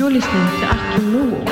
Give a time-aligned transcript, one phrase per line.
[0.00, 1.44] You're listening to Achtung Millwall,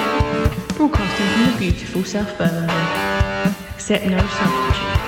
[0.74, 3.54] broadcasting from the beautiful South Birmingham.
[3.74, 5.02] Accept no substitute.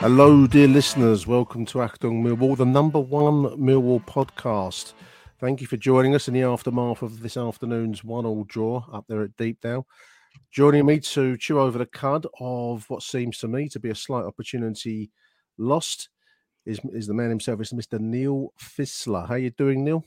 [0.00, 1.26] Hello, dear listeners.
[1.26, 4.92] Welcome to Achtung Millwall, the number one Millwall podcast.
[5.40, 9.22] Thank you for joining us in the aftermath of this afternoon's one-all draw up there
[9.22, 9.86] at Deepdale.
[10.50, 13.94] Joining me to chew over the cud of what seems to me to be a
[13.94, 15.10] slight opportunity
[15.56, 16.10] lost
[16.64, 17.98] is, is the man himself, is Mr.
[17.98, 19.28] Neil Fissler.
[19.28, 20.04] How you doing, Neil?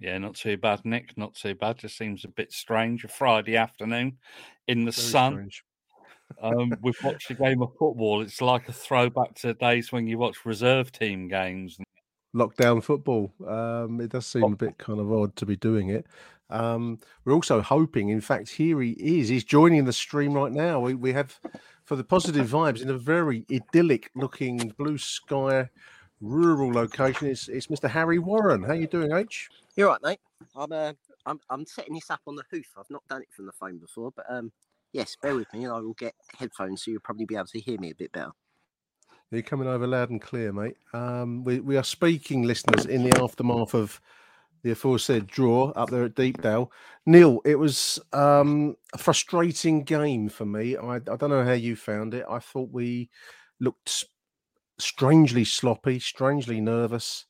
[0.00, 1.16] Yeah, not too bad, Nick.
[1.16, 1.78] Not too bad.
[1.78, 3.04] Just seems a bit strange.
[3.04, 4.18] A Friday afternoon
[4.66, 5.50] in the Very sun.
[6.42, 8.22] Um, we've watched a game of football.
[8.22, 11.78] It's like a throwback to days when you watch reserve team games.
[12.34, 13.32] Lockdown football.
[13.46, 16.06] Um, it does seem a bit kind of odd to be doing it.
[16.50, 19.28] Um, we're also hoping, in fact, here he is.
[19.28, 20.80] He's joining the stream right now.
[20.80, 21.38] We, we have,
[21.84, 25.70] for the positive vibes, in a very idyllic looking blue sky
[26.20, 27.28] rural location.
[27.28, 27.88] It's, it's Mr.
[27.88, 28.62] Harry Warren.
[28.62, 29.48] How you doing, H?
[29.76, 30.20] You're right, mate.
[30.54, 30.92] I'm uh,
[31.26, 32.66] I'm I'm setting this up on the hoof.
[32.76, 34.52] I've not done it from the phone before, but um,
[34.92, 37.60] yes, bear with me, and I will get headphones so you'll probably be able to
[37.60, 38.32] hear me a bit better.
[39.30, 40.76] You're coming over loud and clear, mate.
[40.92, 44.00] Um, we, we are speaking, listeners, in the aftermath of
[44.64, 46.72] the aforesaid draw up there at Deepdale.
[47.04, 50.74] Neil, it was um, a frustrating game for me.
[50.74, 52.24] I, I don't know how you found it.
[52.28, 53.10] I thought we
[53.60, 54.06] looked
[54.78, 57.26] strangely sloppy, strangely nervous,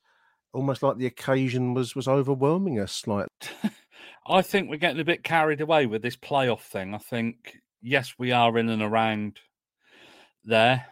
[0.52, 3.04] almost like the occasion was was overwhelming us.
[3.04, 3.28] Like,
[4.28, 6.94] I think we're getting a bit carried away with this playoff thing.
[6.94, 9.40] I think, yes, we are in and around
[10.44, 10.86] there,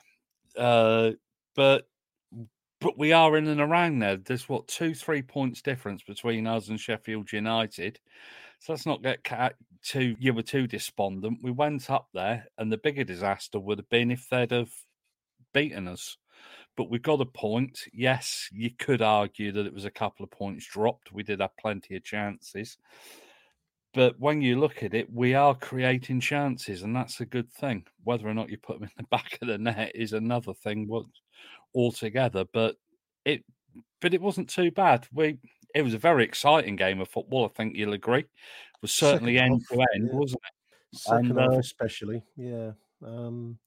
[0.59, 1.13] uh,
[1.55, 1.87] but
[2.83, 4.17] but we are in and around there.
[4.17, 7.99] There's what two, three points difference between us and Sheffield United.
[8.59, 9.25] So let's not get
[9.83, 11.39] too you were too despondent.
[11.43, 14.73] We went up there, and the bigger disaster would have been if they'd have
[15.53, 16.17] beaten us.
[16.77, 17.79] But we got a point.
[17.93, 21.13] Yes, you could argue that it was a couple of points dropped.
[21.13, 22.79] We did have plenty of chances.
[23.95, 27.85] But when you look at it, we are creating chances, and that's a good thing.
[28.05, 30.89] Whether or not you put them in the back of the net is another thing
[30.89, 31.05] what-
[31.75, 32.45] altogether.
[32.53, 32.77] But
[33.25, 33.45] it,
[34.01, 35.07] but it wasn't too bad.
[35.13, 35.39] We,
[35.75, 37.45] it was a very exciting game of football.
[37.47, 38.21] I think you'll agree.
[38.21, 40.19] It was certainly Second end half, to end, yeah.
[40.19, 40.99] wasn't it?
[40.99, 42.73] second And, half, uh, especially, yeah.
[43.07, 43.59] Um,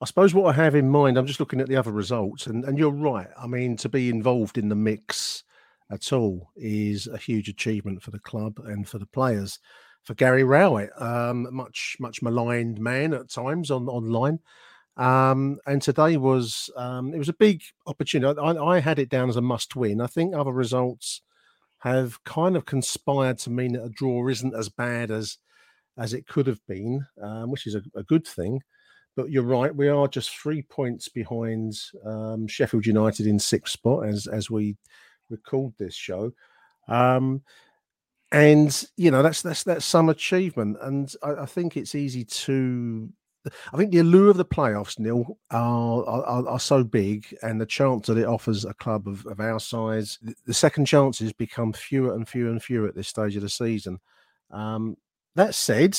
[0.00, 2.64] I suppose what I have in mind, I'm just looking at the other results, and,
[2.64, 3.28] and you're right.
[3.36, 5.44] I mean, to be involved in the mix
[5.90, 9.58] at all is a huge achievement for the club and for the players.
[10.04, 14.38] For Gary Rowett, um, much much maligned man at times on online,
[14.98, 18.38] um, and today was um, it was a big opportunity.
[18.38, 20.00] I, I had it down as a must win.
[20.00, 21.22] I think other results
[21.78, 25.38] have kind of conspired to mean that a draw isn't as bad as
[25.96, 28.60] as it could have been, um, which is a, a good thing.
[29.16, 34.06] But you're right, we are just three points behind um, Sheffield United in sixth spot
[34.06, 34.76] as as we
[35.30, 36.32] record this show.
[36.88, 37.42] Um,
[38.32, 43.08] and you know that's that's that's some achievement, and I, I think it's easy to.
[43.72, 47.66] I think the allure of the playoffs, Neil, are, are are so big, and the
[47.66, 52.14] chance that it offers a club of, of our size, the- second chances become fewer
[52.14, 53.98] and fewer and fewer at this stage of the season.
[54.50, 54.96] Um,
[55.34, 55.98] that said,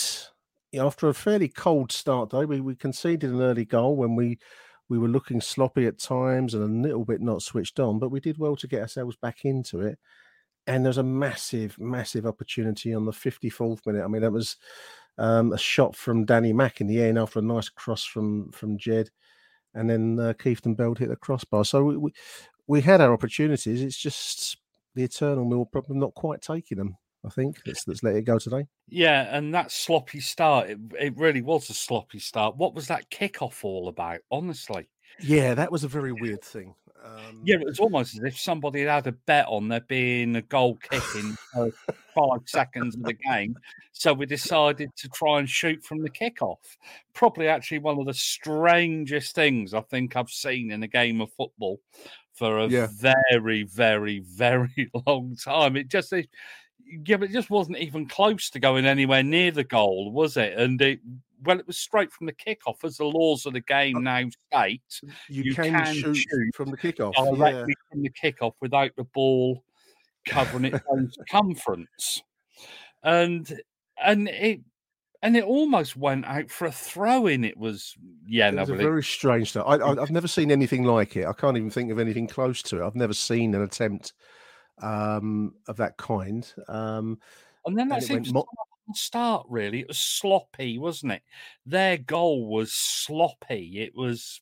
[0.77, 4.39] after a fairly cold start though, we, we conceded an early goal when we
[4.89, 8.19] we were looking sloppy at times and a little bit not switched on, but we
[8.19, 9.99] did well to get ourselves back into it.
[10.67, 14.03] And there's a massive, massive opportunity on the 54th minute.
[14.03, 14.57] I mean, that was
[15.19, 18.77] um, a shot from Danny Mack in the end after a nice cross from from
[18.77, 19.09] Jed,
[19.73, 21.65] and then uh, Kieftenbeld hit the crossbar.
[21.65, 22.11] So we, we
[22.67, 23.83] we had our opportunities.
[23.83, 24.57] It's just
[24.95, 26.97] the eternal mill problem not quite taking them.
[27.25, 28.65] I think let's let's let it go today.
[28.87, 32.55] Yeah, and that sloppy start, it, it really was a sloppy start.
[32.55, 34.19] What was that kickoff all about?
[34.31, 34.89] Honestly,
[35.19, 36.75] Yeah, that was a very weird thing.
[37.03, 40.35] Um, yeah, it was almost as if somebody had had a bet on there being
[40.35, 41.37] a goal kick in
[42.15, 43.57] five seconds of the game,
[43.93, 46.57] so we decided to try and shoot from the kickoff.
[47.13, 51.31] Probably actually one of the strangest things I think I've seen in a game of
[51.33, 51.79] football
[52.33, 52.87] for a Yeah.
[52.91, 55.75] very, very, very long time.
[55.77, 56.29] It just it,
[57.05, 60.57] yeah, but it just wasn't even close to going anywhere near the goal, was it?
[60.57, 60.99] And it
[61.43, 65.01] well, it was straight from the kickoff, as the laws of the game now state,
[65.27, 67.13] you, you can, can shoot, shoot from the kickoff.
[67.15, 69.63] directly from the kickoff without the ball
[70.25, 72.21] covering its own circumference.
[73.03, 73.61] And
[74.03, 74.61] and it
[75.21, 77.43] and it almost went out for a throw in.
[77.43, 77.95] It was
[78.25, 79.65] yeah, Yeah, it was very strange stuff.
[79.67, 81.25] I, I've never seen anything like it.
[81.25, 82.85] I can't even think of anything close to it.
[82.85, 84.13] I've never seen an attempt
[84.81, 86.51] um, of that kind.
[86.67, 87.19] Um,
[87.65, 88.43] and then that went seems to
[88.97, 89.79] start really.
[89.81, 91.23] It was sloppy, wasn't it?
[91.65, 93.79] Their goal was sloppy.
[93.81, 94.41] It was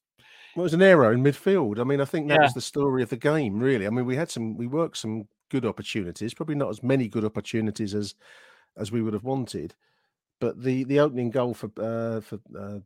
[0.56, 1.80] Well, it was an error in midfield.
[1.80, 2.42] I mean, I think that Yeah.
[2.42, 3.86] was the story of the game, really.
[3.86, 7.26] I mean, we had some, we worked some good opportunities, probably not as many good
[7.26, 8.16] opportunities as
[8.78, 9.76] as we would have wanted.
[10.42, 12.80] But the the opening goal for uh, for uh,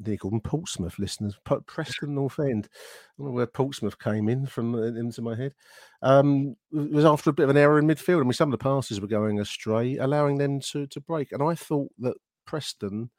[0.00, 1.36] they call them Portsmouth listeners,
[1.66, 2.68] Preston North End.
[2.72, 2.78] I
[3.18, 5.54] don't know where Portsmouth came in from uh, into my head.
[6.02, 8.20] Um, it was after a bit of an error in midfield.
[8.20, 11.32] I mean, some of the passes were going astray, allowing them to to break.
[11.32, 12.14] And I thought that
[12.44, 13.10] Preston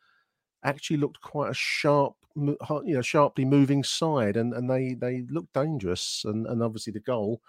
[0.63, 5.54] actually looked quite a sharp, you know, sharply moving side, and and they they looked
[5.54, 6.24] dangerous.
[6.25, 7.42] And and obviously the goal,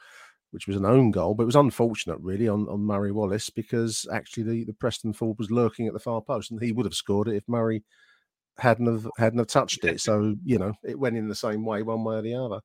[0.51, 4.07] which was an own goal, but it was unfortunate really on on Murray Wallace because
[4.13, 6.95] actually the the Preston forward was lurking at the far post, and he would have
[6.95, 7.85] scored it if Murray
[8.59, 10.01] hadn't have hadn't have touched it.
[10.01, 12.61] So you know, it went in the same way, one way or the other.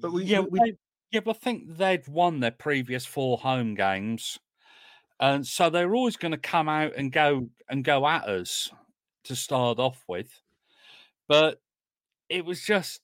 [0.00, 0.76] But we, yeah, we, they-
[1.12, 4.38] yeah, but I think they'd won their previous four home games,
[5.20, 8.70] and so they're always going to come out and go and go at us
[9.24, 10.40] to start off with.
[11.28, 11.60] But
[12.28, 13.02] it was just,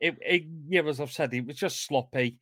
[0.00, 2.38] it, it yeah, as I've said, it was just sloppy.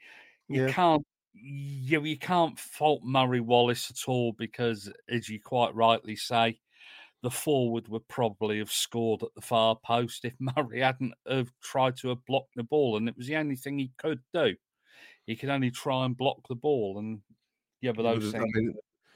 [0.48, 0.66] You Yeah.
[0.66, 6.60] can't, you, you can't fault Murray Wallace at all because, as you quite rightly say,
[7.22, 11.96] the forward would probably have scored at the far post if Murray hadn't have tried
[11.98, 14.54] to have blocked the ball, and it was the only thing he could do.
[15.26, 17.20] He could only try and block the ball, and
[17.80, 18.74] yeah, but those things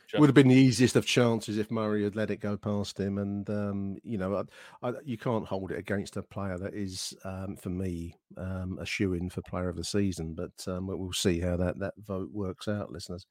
[0.08, 2.98] just- would have been the easiest of chances if Murray had let it go past
[2.98, 3.18] him.
[3.18, 4.44] And um, you know,
[4.82, 8.78] I, I, you can't hold it against a player that is, um, for me, um,
[8.80, 10.34] a shoe in for Player of the Season.
[10.34, 13.26] But um, we'll see how that that vote works out, listeners.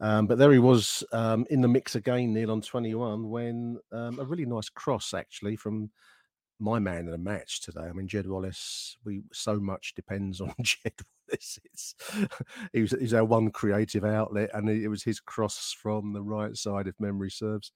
[0.00, 4.18] Um, but there he was um, in the mix again, Neil, on 21, when um,
[4.18, 5.90] a really nice cross actually from
[6.58, 7.82] my man in the match today.
[7.82, 10.94] I mean, Jed Wallace, we so much depends on Jed
[11.28, 11.58] Wallace.
[11.64, 11.94] It's,
[12.72, 16.22] he was he's our one creative outlet, and it, it was his cross from the
[16.22, 17.72] right side, if memory serves,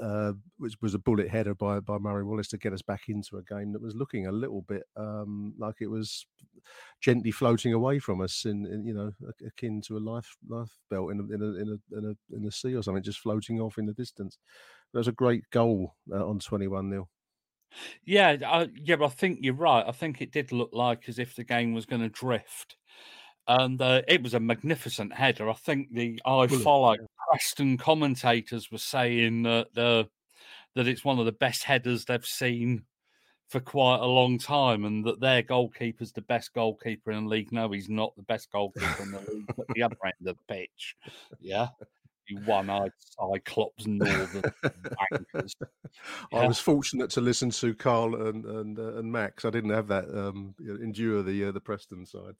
[0.00, 3.36] uh, which was a bullet header by by Murray Wallace to get us back into
[3.36, 6.26] a game that was looking a little bit um, like it was
[7.00, 9.12] gently floating away from us, in, in you know,
[9.46, 12.42] akin to a life life belt in a in a in a in a, in
[12.42, 14.38] the sea or something, just floating off in the distance.
[14.92, 17.08] That was a great goal uh, on twenty one 0
[18.04, 19.84] Yeah, I, yeah, but I think you're right.
[19.86, 22.76] I think it did look like as if the game was going to drift,
[23.46, 25.48] and uh, it was a magnificent header.
[25.50, 26.96] I think the I Bullet, follow
[27.28, 30.04] Preston commentators were saying that uh,
[30.74, 32.84] that it's one of the best headers they've seen
[33.48, 37.52] for quite a long time, and that their goalkeeper's the best goalkeeper in the league.
[37.52, 39.46] No, he's not the best goalkeeper in the league.
[39.74, 40.96] The other end of the pitch,
[41.40, 41.68] yeah.
[42.28, 44.42] You one-eyed cyclops northern
[45.12, 45.52] wankers.
[46.32, 49.44] I was fortunate to listen to Carl and and, uh, and Max.
[49.44, 52.34] I didn't have that um, endure the uh, the Preston side.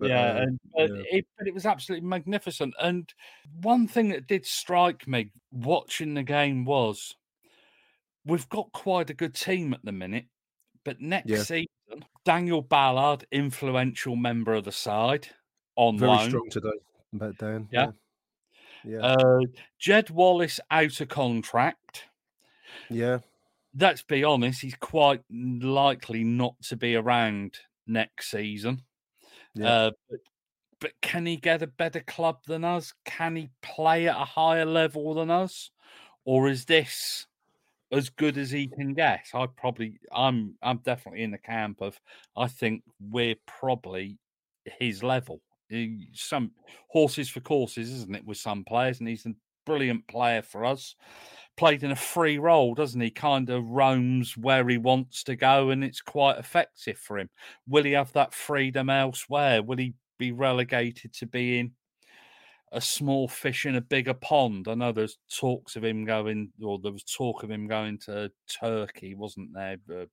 [0.00, 1.02] But, yeah, uh, and but yeah.
[1.10, 2.74] it but it was absolutely magnificent.
[2.80, 3.12] And
[3.60, 7.14] one thing that did strike me watching the game was
[8.24, 10.24] we've got quite a good team at the minute,
[10.84, 11.42] but next Yeah.
[11.42, 15.28] season, Daniel Ballard, influential member of the side,
[15.76, 16.28] on very loan.
[16.30, 16.78] strong today.
[17.12, 17.90] But Dan, Yeah.
[18.84, 19.40] yeah, yeah, Uh,
[19.78, 22.04] Jed Wallace out of contract.
[22.88, 23.18] yeah.
[23.78, 28.82] Let's be honest, he's quite likely not to be around next season.
[29.54, 29.68] Yeah.
[29.68, 30.20] Uh, but,
[30.80, 32.94] but can he get a better club than us?
[33.04, 35.70] Can he play at a higher level than us?
[36.24, 37.26] Or is this
[37.92, 39.26] as good as he can get?
[39.34, 42.00] I probably I'm I'm definitely in the camp of
[42.36, 44.18] I think we're probably
[44.78, 45.40] his level.
[45.68, 46.52] He- Some
[46.88, 49.34] horses for courses, isn't it, with some players, and he's a
[49.66, 50.94] brilliant player for us.
[51.56, 53.10] Played in a free role, doesn't he?
[53.10, 57.28] Kind of roams where he wants to go, and it's quite effective for him.
[57.66, 59.62] Will he have that freedom elsewhere?
[59.62, 61.74] Will he be relegated to being
[62.72, 64.68] a small fish in a bigger pond.
[64.68, 68.30] I know there's talks of him going, or there was talk of him going to
[68.46, 69.76] Turkey, wasn't there?
[69.84, 70.08] But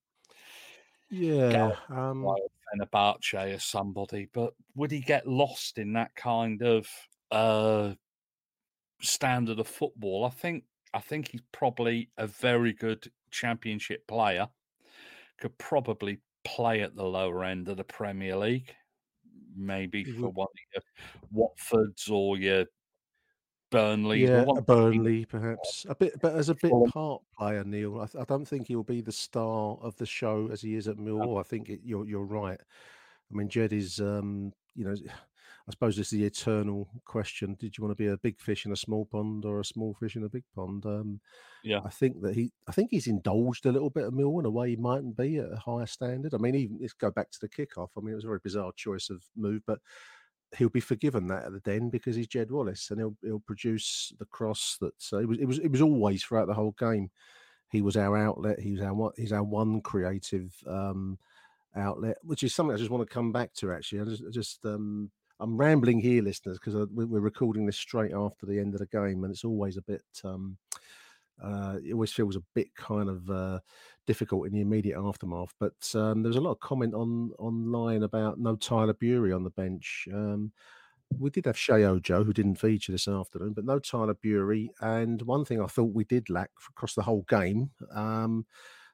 [1.10, 2.41] Yeah, um, like
[2.74, 6.89] Fenerbahce or somebody, but would he get lost in that kind of
[7.32, 7.94] uh,
[9.01, 10.25] standard of football?
[10.25, 10.63] I think
[10.98, 14.48] I think he's probably a very good championship player.
[15.39, 18.74] Could probably play at the lower end of the Premier League,
[19.56, 20.84] maybe He for one of
[21.32, 22.66] your Watfords or your
[23.70, 24.25] Burnley.
[24.25, 28.01] yeah, Burnley perhaps a bit, but as a bit part player, Neil.
[28.01, 30.88] I, th- I don't think he'll be the star of the show as he is
[30.88, 31.39] at Millwall.
[31.39, 32.60] I think it, you're you're right.
[32.60, 34.96] I mean, Jed is, um, you know,
[35.67, 38.71] I suppose it's the eternal question: Did you want to be a big fish in
[38.71, 40.86] a small pond or a small fish in a big pond?
[40.86, 41.21] Um,
[41.63, 41.81] Yeah.
[41.83, 44.51] I think that he, I think he's indulged a little bit of Millwall in a
[44.51, 46.33] way he mightn't be at a higher standard.
[46.33, 47.89] I mean, even let's go back to the kickoff.
[47.97, 49.79] I mean, it was a very bizarre choice of move, but
[50.57, 54.13] he'll be forgiven that at the den because he's Jed Wallace, and he'll he'll produce
[54.19, 57.09] the cross that uh, it was it was it was always throughout the whole game.
[57.69, 58.59] He was our outlet.
[58.59, 59.12] He was our one.
[59.17, 61.19] He's our one creative um,
[61.75, 63.71] outlet, which is something I just want to come back to.
[63.71, 68.13] Actually, I just, I just um, I'm rambling here, listeners, because we're recording this straight
[68.13, 70.03] after the end of the game, and it's always a bit.
[70.24, 70.58] Um,
[71.44, 73.60] uh, it always feels a bit kind of uh,
[74.08, 75.53] difficult in the immediate aftermath.
[75.60, 79.44] But um, there was a lot of comment on online about no Tyler Burey on
[79.44, 80.08] the bench.
[80.12, 80.51] Um,
[81.20, 84.70] we did have Sheyi Ojo, who didn't feature this afternoon, but no Tyler Burey.
[84.82, 88.46] And one thing I thought we did lack across the whole game, um,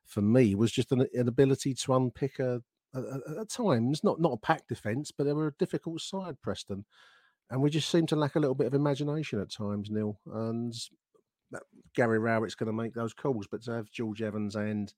[0.05, 2.61] for me, was just an, an ability to unpick a,
[2.93, 6.41] a, a- at times not not a packed defence, but they were a difficult side,
[6.41, 6.85] Preston,
[7.49, 10.19] and we just seemed to lack a little bit of imagination at times, Neil.
[10.31, 10.73] And
[11.95, 14.93] Gary Rowett's going to make those calls, but to have George Evans and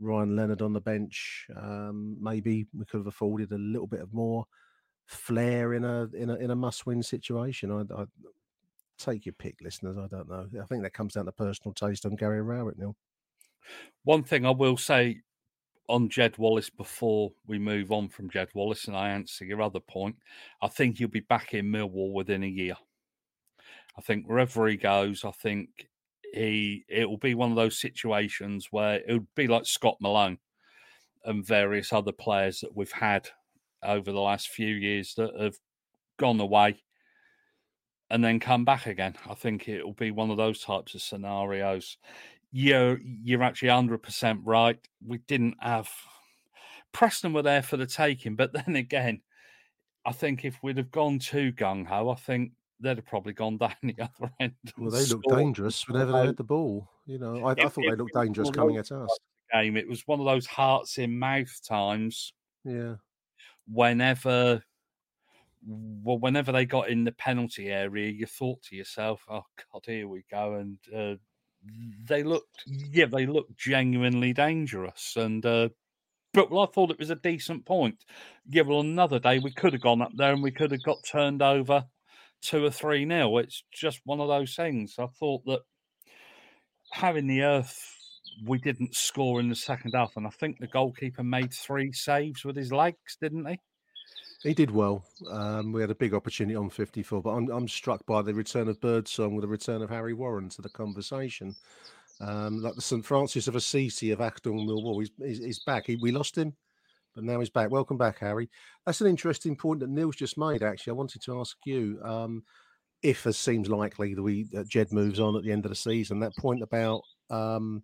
[0.00, 4.12] Ryan Leonard on the bench, um, maybe we could have afforded a little bit of
[4.12, 4.46] more
[5.06, 7.70] flair in a in a in a must-win situation.
[7.70, 8.06] I, I
[8.98, 9.96] take your pick, listeners.
[9.98, 10.48] I don't know.
[10.60, 12.96] I think that comes down to personal taste on Gary Rowett, Neil.
[14.04, 15.20] One thing I will say
[15.92, 19.78] on Jed Wallace before we move on from Jed Wallace, and I answer your other
[19.78, 20.16] point,
[20.62, 22.76] I think he'll be back in Millwall within a year.
[23.98, 25.68] I think wherever he goes, I think
[26.32, 30.38] he it will be one of those situations where it would be like Scott Malone
[31.26, 33.28] and various other players that we've had
[33.82, 35.58] over the last few years that have
[36.16, 36.82] gone away
[38.08, 39.14] and then come back again.
[39.28, 41.98] I think it will be one of those types of scenarios.
[42.52, 44.78] You're you're actually hundred percent right.
[45.06, 45.88] We didn't have
[46.92, 49.22] Preston were there for the taking, but then again,
[50.04, 53.56] I think if we'd have gone too gung ho, I think they'd have probably gone
[53.58, 54.52] down the other end.
[54.76, 56.88] Well, they looked dangerous whenever they had the ball.
[57.06, 59.18] You know, I, I If- thought they looked dangerous coming at us.
[59.52, 59.76] game.
[59.76, 62.32] It was one of those hearts in mouth times
[62.64, 62.96] Yeah,
[63.66, 64.62] whenever
[65.64, 70.08] well whenever they got in the penalty area you thought to yourself oh god here
[70.08, 71.14] we go and uh,
[72.08, 75.68] they looked yeah they looked genuinely dangerous and uh
[76.32, 78.04] but well, I thought it was a decent point.
[78.46, 81.04] Yeah, well, another day we could have gone up there and we could have got
[81.04, 81.84] turned over
[82.40, 83.38] two or three nil.
[83.38, 84.94] It's just one of those things.
[84.98, 85.60] I thought that
[86.90, 87.78] having the earth,
[88.46, 92.44] we didn't score in the second half, and I think the goalkeeper made three saves
[92.44, 93.58] with his legs, didn't he?
[94.42, 95.04] He did well.
[95.30, 98.68] Um, we had a big opportunity on 54, but I'm, I'm struck by the return
[98.68, 101.54] of Birdsong with the return of Harry Warren to the conversation.
[102.20, 103.04] Um, like the St.
[103.04, 105.86] Francis of Assisi of Achtung Millwall, he's, he's, he's back.
[105.86, 106.54] He, we lost him,
[107.14, 107.70] but now he's back.
[107.70, 108.50] Welcome back, Harry.
[108.84, 110.92] That's an interesting point that Neil's just made, actually.
[110.92, 112.42] I wanted to ask you um,
[113.02, 115.76] if, as seems likely, that we that Jed moves on at the end of the
[115.76, 117.82] season, that point about um,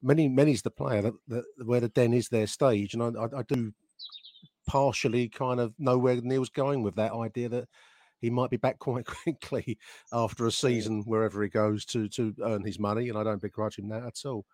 [0.00, 2.94] many, many's the player that, that where the den is their stage.
[2.94, 3.72] And I, I, I do
[4.68, 7.68] partially kind of know where Neil's going with that idea that
[8.20, 9.78] he might be back quite quickly
[10.12, 13.78] after a season wherever he goes to to earn his money, and I don't begrudge
[13.78, 14.44] him that at all.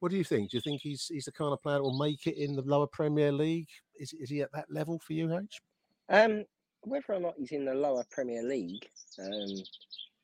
[0.00, 0.50] What do you think?
[0.50, 2.62] Do you think he's he's the kind of player that will make it in the
[2.62, 3.68] lower Premier League?
[3.98, 5.60] Is is he at that level for you, H?
[6.08, 6.44] Um,
[6.82, 9.62] whether or not he's in the lower Premier League, um,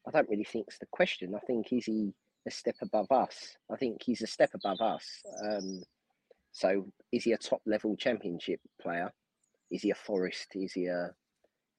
[0.07, 1.35] I don't really think it's the question.
[1.35, 2.15] I think is he
[2.47, 3.57] a step above us?
[3.71, 5.05] I think he's a step above us.
[5.45, 5.83] Um,
[6.53, 9.13] so is he a top level Championship player?
[9.75, 10.47] Is he a Forest?
[10.55, 11.11] Is he a,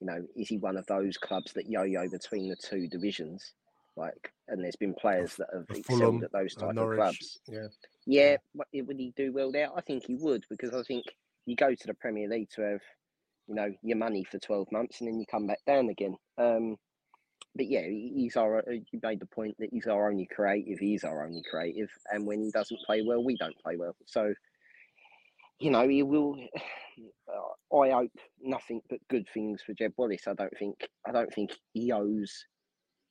[0.02, 3.54] you know, is he one of those clubs that yo-yo between the two divisions?
[3.96, 7.40] Like, and there's been players that have excelled at those uh, type of clubs.
[7.48, 7.68] yeah.
[8.06, 8.38] Yeah,
[8.74, 9.70] it- would he do well there?
[9.75, 11.06] I think he would because I think
[11.46, 12.82] you go to the Premier League to have,
[13.48, 16.18] you know, your money for twelve months and then you come back down again.
[16.38, 16.75] Um,
[17.56, 18.60] but yeah, he's our.
[18.60, 20.78] uh, You made the point that he's our only creative.
[20.78, 23.96] He's our only creative, and when he doesn't play well, we don't play well.
[24.06, 24.34] So,
[25.60, 26.38] you know, he will.
[27.74, 30.28] I hope nothing but good things for Jed Wallace.
[30.28, 30.88] I don't think.
[31.06, 32.46] I don't think he owes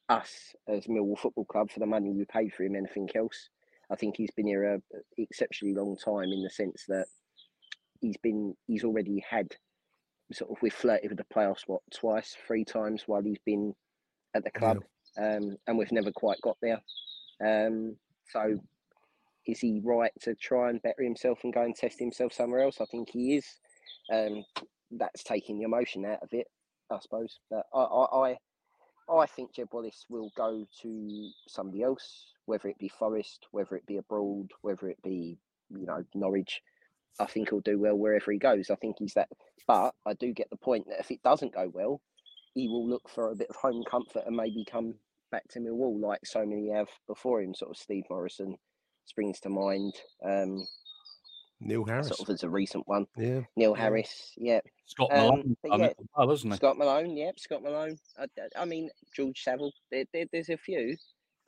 [0.08, 3.50] us as Millwall Football Club for the money we paid for him, anything else.
[3.90, 4.80] I think he's been here a
[5.18, 7.06] exceptionally long time in the sense that
[8.00, 9.48] he's been he's already had
[10.32, 13.74] sort of we've flirted with the playoffs what twice, three times while he's been
[14.34, 14.82] at the club,
[15.18, 15.36] yeah.
[15.36, 16.80] um, and we've never quite got there.
[17.44, 17.96] Um,
[18.30, 18.58] so,
[19.46, 22.80] is he right to try and better himself and go and test himself somewhere else?
[22.80, 23.46] I think he is.
[24.12, 24.44] Um,
[24.90, 26.46] that's taking the emotion out of it,
[26.90, 27.38] I suppose.
[27.50, 28.38] But I, I, I,
[29.22, 33.86] I think Jed Wallace will go to somebody else, whether it be Forest, whether it
[33.86, 35.38] be abroad, whether it be
[35.70, 36.60] you know Norwich.
[37.20, 38.70] I think he'll do well wherever he goes.
[38.70, 39.28] I think he's that.
[39.66, 42.00] But I do get the point that if it doesn't go well,
[42.54, 44.94] he will look for a bit of home comfort and maybe come
[45.30, 47.54] back to Millwall like so many have before him.
[47.54, 48.56] Sort of Steve Morison
[49.06, 49.94] springs to mind.
[50.24, 50.66] Um,
[51.60, 53.06] Neil Harris, sort of as a recent one.
[53.16, 54.32] Yeah, Neil Harris.
[54.36, 56.56] Yeah, Scott Malone, um, yeah, well, isn't he?
[56.56, 57.16] Scott Malone.
[57.16, 57.98] Yep, Scott Malone.
[58.18, 59.72] I, I mean George Saville.
[59.90, 60.96] There, there, there's a few,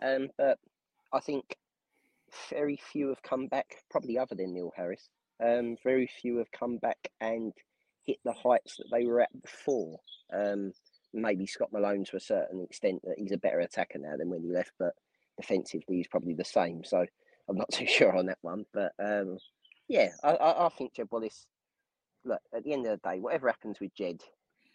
[0.02, 0.58] um, but
[1.12, 1.56] I think
[2.50, 3.82] very few have come back.
[3.90, 5.08] Probably other than Neil Harris.
[5.44, 7.52] Um, very few have come back and
[8.04, 9.98] hit the heights that they were at before.
[10.32, 10.72] Um,
[11.12, 14.42] maybe Scott Malone to a certain extent that he's a better attacker now than when
[14.42, 14.94] he left, but
[15.36, 16.84] defensively he's probably the same.
[16.84, 17.04] So
[17.48, 18.64] I'm not too sure on that one.
[18.72, 19.38] But um,
[19.88, 21.46] yeah, I, I, I think Jed Wallace.
[22.24, 24.20] Look, at the end of the day, whatever happens with Jed,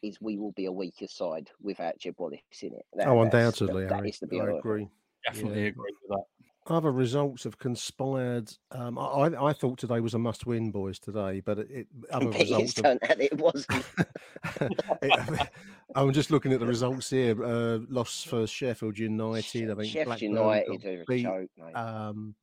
[0.02, 2.86] is we will be a weaker side without Jed Wallace in it.
[2.94, 4.88] That, oh, undoubtedly, that, that is the I agree.
[5.26, 5.68] Definitely yeah.
[5.68, 6.24] agree with that
[6.68, 8.52] other results have conspired.
[8.72, 11.00] Um, I, I thought today was a must-win, boys.
[11.00, 12.80] Today, but it, it other results.
[12.82, 13.00] Have...
[13.02, 13.86] it wasn't.
[15.02, 15.50] it,
[15.96, 17.44] I'm just looking at the results here.
[17.44, 19.72] Uh, loss for Sheffield United.
[19.72, 22.36] I think Sheffield Blackburn United beat, joke, um,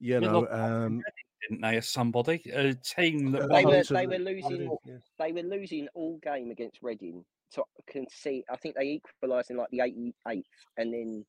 [0.00, 1.02] you know, um,
[1.42, 1.76] didn't they?
[1.76, 4.76] As somebody, a team that they were, they were losing.
[4.84, 4.96] Yeah.
[5.18, 7.24] They were losing all game against Reading.
[7.54, 10.42] To concede, I think they equalised in like the 88th,
[10.76, 11.24] and then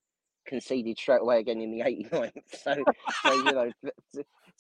[0.45, 1.79] conceded straight away again in the
[2.11, 2.31] 89th.
[2.51, 2.83] So,
[3.23, 3.71] so you know,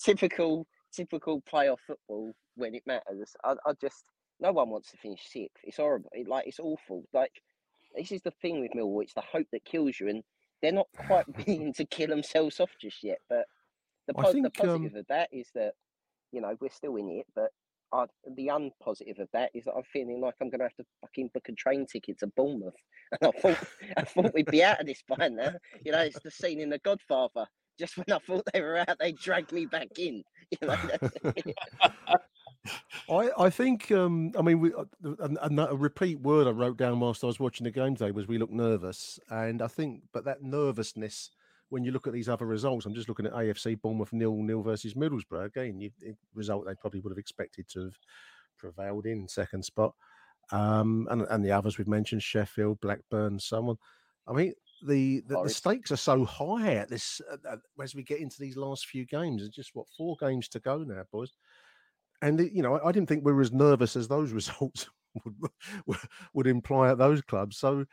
[0.01, 3.35] typical typical playoff football when it matters.
[3.43, 4.05] I, I, just
[4.39, 5.63] no one wants to finish sixth.
[5.63, 6.09] It's horrible.
[6.13, 7.03] It, like it's awful.
[7.13, 7.31] Like
[7.95, 9.03] this is the thing with Millwall.
[9.03, 10.23] It's the hope that kills you, and
[10.61, 13.19] they're not quite willing to kill themselves off just yet.
[13.29, 13.45] But
[14.09, 14.99] the, po- think, the positive um...
[14.99, 15.73] of that is that
[16.31, 17.51] you know we're still in it, but
[17.91, 20.85] I, the unpositive of that is that I'm feeling like I'm going to have to
[21.01, 22.75] fucking book a train ticket to Bournemouth.
[23.21, 23.57] And I thought,
[23.97, 25.53] I thought we'd be out of this by now.
[25.83, 27.47] You know, it's the scene in The Godfather.
[27.79, 30.23] Just when I thought they were out, they dragged me back in.
[30.61, 30.77] You know.
[33.09, 34.85] I, I think um, I mean we, uh,
[35.19, 38.09] and, and a repeat word I wrote down whilst I was watching the game today
[38.09, 41.29] was we look nervous and I think but that nervousness
[41.69, 44.61] when you look at these other results, I'm just looking at AFC Bournemouth nil nil
[44.61, 45.45] versus Middlesbrough.
[45.45, 45.91] Again, you,
[46.33, 47.97] result they probably would have expected to have
[48.57, 49.93] prevailed in second spot.
[50.51, 53.77] Um, and and the others we've mentioned, Sheffield, Blackburn, someone.
[54.27, 54.53] I mean,
[54.85, 58.57] the the, the stakes are so high at this uh, as we get into these
[58.57, 59.43] last few games.
[59.43, 61.33] It's just what four games to go now, boys.
[62.21, 64.89] And you know, I, I didn't think we were as nervous as those results
[65.85, 65.97] would
[66.33, 67.57] would imply at those clubs.
[67.57, 67.85] So,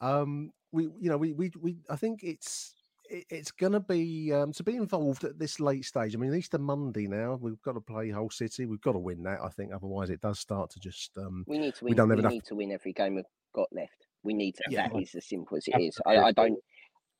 [0.00, 2.73] um, we you know we we we I think it's
[3.10, 6.14] it's going to be um, to be involved at this late stage.
[6.14, 7.38] I mean, Easter Monday now.
[7.40, 8.66] We've got to play Hull City.
[8.66, 9.40] We've got to win that.
[9.42, 11.16] I think otherwise it does start to just.
[11.18, 11.90] Um, we need to win.
[11.90, 12.32] We, don't we enough...
[12.32, 14.06] need to win every game we've got left.
[14.22, 14.62] We need to.
[14.68, 14.88] Yeah.
[14.88, 15.98] That is as simple as it is.
[16.06, 16.58] I, I don't.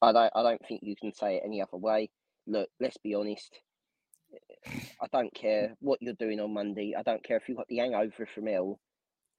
[0.03, 0.33] I don't.
[0.35, 2.11] I don't think you can say it any other way.
[2.47, 3.59] Look, let's be honest.
[4.66, 6.94] I don't care what you're doing on Monday.
[6.99, 8.79] I don't care if you've got the hangover from L.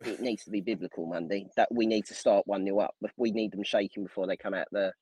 [0.06, 1.48] It needs to be biblical Monday.
[1.56, 2.96] That we need to start one new up.
[3.18, 4.94] We need them shaking before they come out the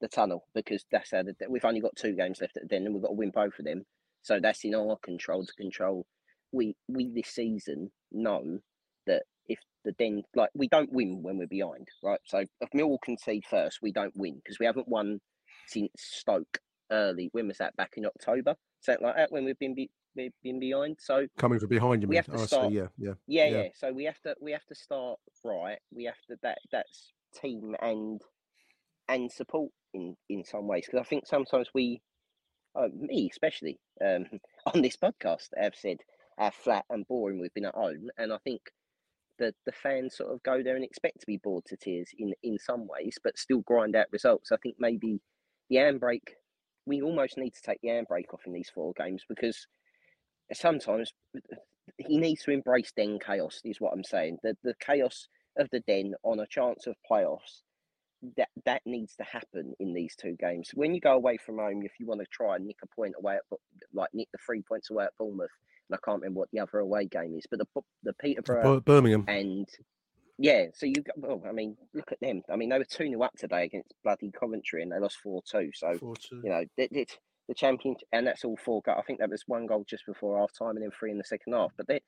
[0.00, 2.84] the tunnel because that's how the, we've only got two games left at the den
[2.84, 3.84] and we've got to win both of them.
[4.22, 6.06] So that's in our control to control.
[6.52, 8.58] We we this season know
[9.06, 12.20] that if the den like we don't win when we're behind, right?
[12.24, 15.20] So if Millwall concede first, we don't win because we haven't won
[15.68, 16.58] since Stoke
[16.90, 17.28] early.
[17.32, 17.76] When was that?
[17.76, 19.32] Back in October, something like that.
[19.32, 20.96] When we've been be, we've been behind.
[21.00, 22.24] So coming from behind, you we mean?
[22.24, 22.72] have to oh, start.
[22.72, 23.68] Yeah, yeah, yeah, yeah, yeah.
[23.74, 25.78] So we have to we have to start right.
[25.94, 28.20] We have to that that's team and
[29.08, 32.00] and support in in some ways because I think sometimes we,
[32.74, 34.26] uh, me especially, um,
[34.74, 35.98] on this podcast, have said
[36.38, 38.60] how flat and boring we've been at home, and I think
[39.38, 42.32] the the fans sort of go there and expect to be bored to tears in
[42.42, 44.52] in some ways, but still grind out results.
[44.52, 45.20] I think maybe
[45.70, 46.34] the handbrake,
[46.86, 49.66] we almost need to take the handbrake off in these four games because
[50.52, 51.12] sometimes
[51.98, 53.60] he needs to embrace den chaos.
[53.64, 54.38] Is what I'm saying.
[54.42, 57.62] The the chaos of the den on a chance of playoffs
[58.36, 60.70] that that needs to happen in these two games.
[60.74, 63.14] When you go away from home, if you want to try and nick a point
[63.18, 63.58] away at
[63.92, 65.50] like nick the three points away at Bournemouth,
[65.88, 67.66] and I can't remember what the other away game is, but the
[68.02, 69.66] the Peterborough, Birmingham, and
[70.38, 71.42] yeah, so you got well.
[71.48, 72.42] I mean, look at them.
[72.50, 75.42] I mean, they were two 0 up today against bloody Coventry, and they lost four
[75.50, 75.70] two.
[75.74, 76.40] So Four two.
[76.44, 77.06] you know, they,
[77.48, 78.82] the champion, and that's all four.
[78.86, 81.24] I think that was one goal just before half time, and then three in the
[81.24, 81.72] second half.
[81.76, 82.00] But they,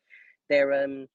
[0.51, 1.07] they're um,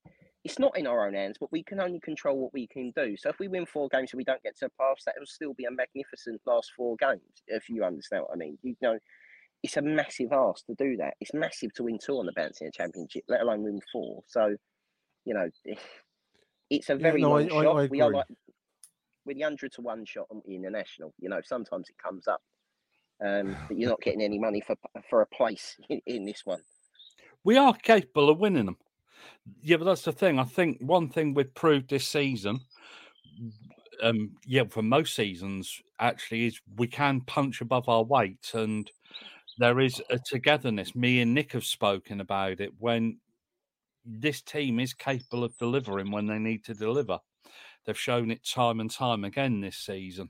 [0.44, 3.16] it's not in our own hands, but we can only control what we can do.
[3.18, 5.26] So if we win four games and we don't get to the playoffs, that will
[5.26, 7.22] still be a magnificent last four games.
[7.48, 9.00] If you understand what I mean, you know,
[9.64, 11.14] it's a massive ask to do that.
[11.22, 14.24] It's massive to win two on the bounce in a championship, let alone win four.
[14.28, 14.56] So,
[15.24, 15.50] you know,
[16.70, 17.76] it's a Yeah, very no, I- long I- shot.
[17.78, 18.18] I we are agree.
[18.18, 18.28] like
[19.26, 21.14] with the hundred to one shot on the international.
[21.20, 22.42] You know, sometimes it comes up,
[23.26, 24.76] um, but you're not getting any money for
[25.10, 26.62] for a place in, in this one.
[27.46, 28.78] We are capable of winning them.
[29.62, 30.40] Yeah, but that's the thing.
[30.40, 32.62] I think one thing we've proved this season,
[34.02, 38.90] um, yeah, for most seasons actually, is we can punch above our weight, and
[39.58, 40.96] there is a togetherness.
[40.96, 43.18] Me and Nick have spoken about it when
[44.06, 47.20] this team is capable of delivering when they need to deliver.
[47.86, 50.30] They've shown it time and time again this season,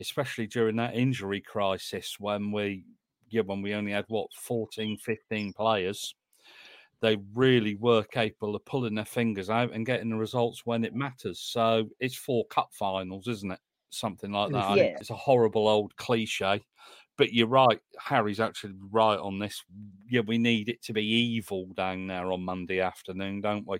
[0.00, 2.84] especially during that injury crisis when we,
[3.30, 6.14] yeah, when we only had what 14, 15 players
[7.04, 10.94] they really were capable of pulling their fingers out and getting the results when it
[10.94, 11.38] matters.
[11.38, 13.58] So it's four cup finals, isn't it?
[13.90, 14.78] Something like that.
[14.78, 14.96] Yeah.
[14.98, 16.64] It's a horrible old cliche.
[17.18, 17.78] But you're right.
[17.98, 19.62] Harry's actually right on this.
[20.08, 23.78] Yeah, we need it to be evil down there on Monday afternoon, don't we?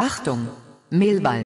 [0.00, 0.48] Achtung,
[0.92, 1.45] Mehlball.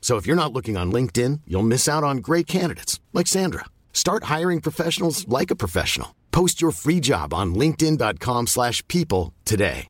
[0.00, 3.66] So if you're not looking on LinkedIn, you'll miss out on great candidates like Sandra.
[3.92, 6.16] Start hiring professionals like a professional.
[6.32, 9.86] Post your free job on linkedin.com/people today.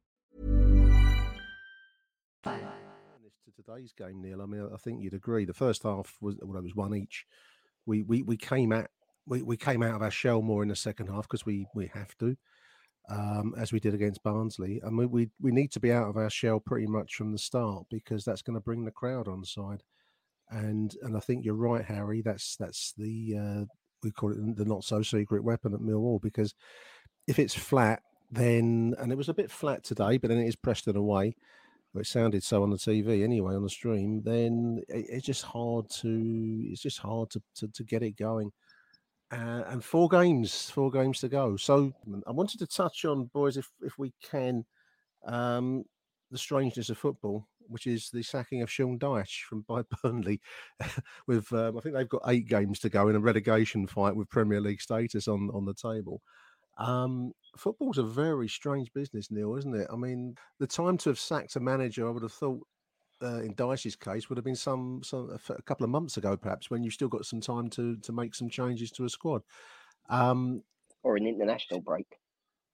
[3.56, 4.42] to today's game, Neil.
[4.42, 5.44] I mean, I think you'd agree.
[5.44, 7.26] The first half was well, it was one each.
[7.86, 8.90] We we we came at
[9.26, 11.90] we, we came out of our shell more in the second half because we we
[11.94, 12.36] have to,
[13.08, 14.80] um, as we did against Barnsley.
[14.82, 17.38] And we, we we need to be out of our shell pretty much from the
[17.38, 19.82] start because that's going to bring the crowd on side.
[20.50, 22.22] And and I think you're right, Harry.
[22.22, 23.64] That's that's the uh,
[24.02, 26.54] we call it the not so secret weapon at Millwall because
[27.26, 30.56] if it's flat, then and it was a bit flat today, but then it is
[30.56, 31.34] Preston away
[31.98, 35.88] it sounded so on the TV anyway on the stream, then it, it's just hard
[35.90, 38.52] to it's just hard to to, to get it going.
[39.32, 41.56] Uh, and four games, four games to go.
[41.56, 44.64] So mm, I wanted to touch on boys, if if we can,
[45.26, 45.84] um,
[46.30, 50.40] the strangeness of football, which is the sacking of Sean Dyche from by Burnley.
[51.26, 54.28] with um, I think they've got eight games to go in a relegation fight with
[54.28, 56.20] Premier League status on on the table.
[56.78, 59.86] Um, football's a very strange business, Neil, isn't it?
[59.92, 62.66] I mean, the time to have sacked a manager, I would have thought,
[63.22, 66.70] uh, in Dyche's case, would have been some, some a couple of months ago, perhaps,
[66.70, 69.42] when you still got some time to to make some changes to a squad.
[70.08, 70.62] Um,
[71.02, 72.19] or an international break.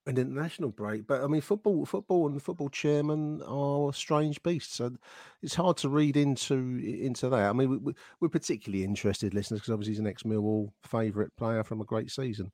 [0.07, 4.77] An international break, but I mean, football, football, and football chairman are strange beasts.
[4.77, 4.97] So
[5.43, 7.51] it's hard to read into into that.
[7.51, 11.81] I mean, we, we're particularly interested, listeners, because obviously he's an ex-Millwall favourite player from
[11.81, 12.53] a great season.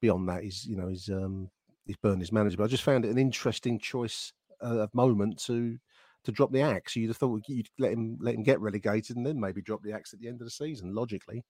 [0.00, 1.50] Beyond that, he's you know he's um
[1.86, 2.56] he's Burnley's manager.
[2.56, 5.78] But I just found it an interesting choice uh, of moment to
[6.24, 6.94] to drop the axe.
[6.96, 9.92] You'd have thought you'd let him let him get relegated and then maybe drop the
[9.92, 10.94] axe at the end of the season.
[10.94, 11.44] Logically,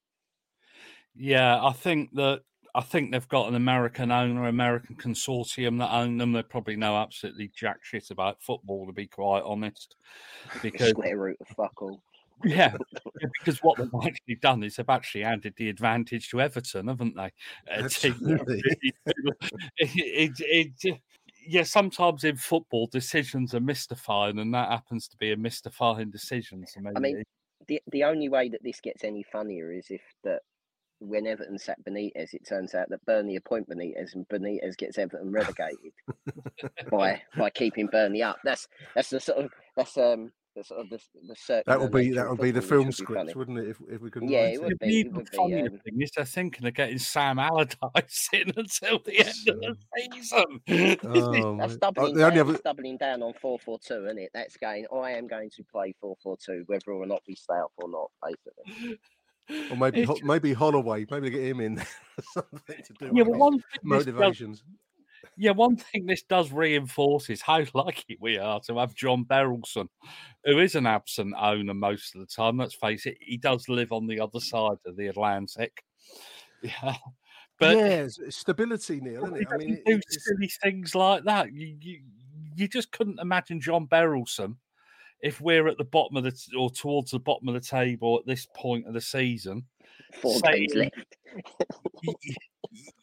[1.15, 2.43] Yeah, I think that
[2.75, 6.33] I think they've got an American owner, American consortium that own them.
[6.33, 9.97] They probably know absolutely jack shit about football, to be quite honest.
[10.63, 12.03] Because Square root of fuck all.
[12.45, 12.75] Yeah,
[13.39, 17.31] because what they've actually done is they've actually added the advantage to Everton, haven't they?
[17.71, 18.61] Uh, Absolutely.
[19.77, 21.01] it, it, it,
[21.47, 26.65] yeah, sometimes in football, decisions are mystifying, and that happens to be a mystifying decision.
[26.67, 27.23] So I mean,
[27.69, 30.43] the the only way that this gets any funnier is if that
[31.09, 35.31] when Everton sack Benitez, it turns out that Burnley appoint Benitez and Benitez gets Everton
[35.31, 35.93] relegated
[36.91, 38.39] by by keeping Burnley up.
[38.45, 41.89] That's that's the sort of that's um the sort of the, the certain That will
[41.89, 43.69] be that of will be the film which script, wouldn't it?
[43.69, 44.29] If, if we could.
[44.29, 44.87] Yeah, write it the would be.
[44.87, 45.39] It even would be.
[45.39, 49.77] Um, thing is they're thinking of getting Sam Allardyce in until the end of the
[50.13, 50.61] season.
[51.05, 54.31] Oh, that's doubling, the only down, other, doubling down on four four two, isn't it?
[54.35, 54.87] That's going.
[54.93, 57.89] I am going to play four four two, whether or not we stay up or
[57.89, 58.11] not.
[58.23, 58.99] Basically,
[59.71, 61.83] or maybe Ho- maybe Holloway, maybe get him in.
[62.35, 64.63] Something to do yeah, with one thing this does, motivations.
[65.37, 69.89] yeah, one thing this does reinforce is how lucky we are to have John Berylson,
[70.45, 72.59] who is an absent owner most of the time.
[72.59, 75.83] Let's face it, he does live on the other side of the Atlantic.
[76.65, 76.95] Yeah,
[77.59, 79.25] but yeah, stability, Neil.
[79.25, 79.49] Isn't it?
[79.53, 81.53] I mean, do silly things like that.
[81.53, 82.01] You, you
[82.55, 84.57] you just couldn't imagine John Berylson
[85.23, 88.19] if we're at the bottom of the t- or towards the bottom of the table
[88.19, 89.65] at this point of the season.
[90.21, 91.17] four Saying- games left.
[92.05, 92.15] y-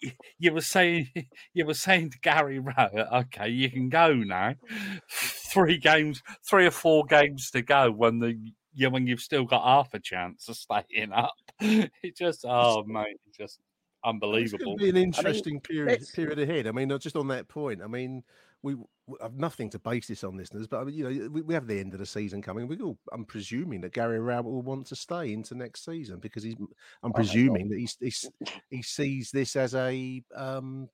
[0.04, 1.10] y- You were saying
[1.54, 4.56] you were saying to Gary Rowett, okay, you can go now.
[5.10, 8.38] Three games, three or four games to go when the
[8.76, 11.34] yeah, when you've still got half a chance of staying up.
[11.60, 13.62] It just oh mate, it's just it's
[14.06, 14.78] unbelievable.
[14.78, 16.68] going to be an interesting period let's- period ahead.
[16.68, 17.82] I mean, just on that point.
[17.84, 18.24] I mean,
[18.62, 18.88] we w-
[19.22, 20.68] have nothing to base this on, listeners.
[20.68, 22.68] But I mean, you know, we, we have the end of the season coming.
[22.68, 26.44] We all, I'm presuming that Gary Rowett will want to stay into next season because
[26.44, 26.56] he's.
[27.04, 28.30] I'm presuming that he's, he's
[28.70, 30.90] he sees this as a um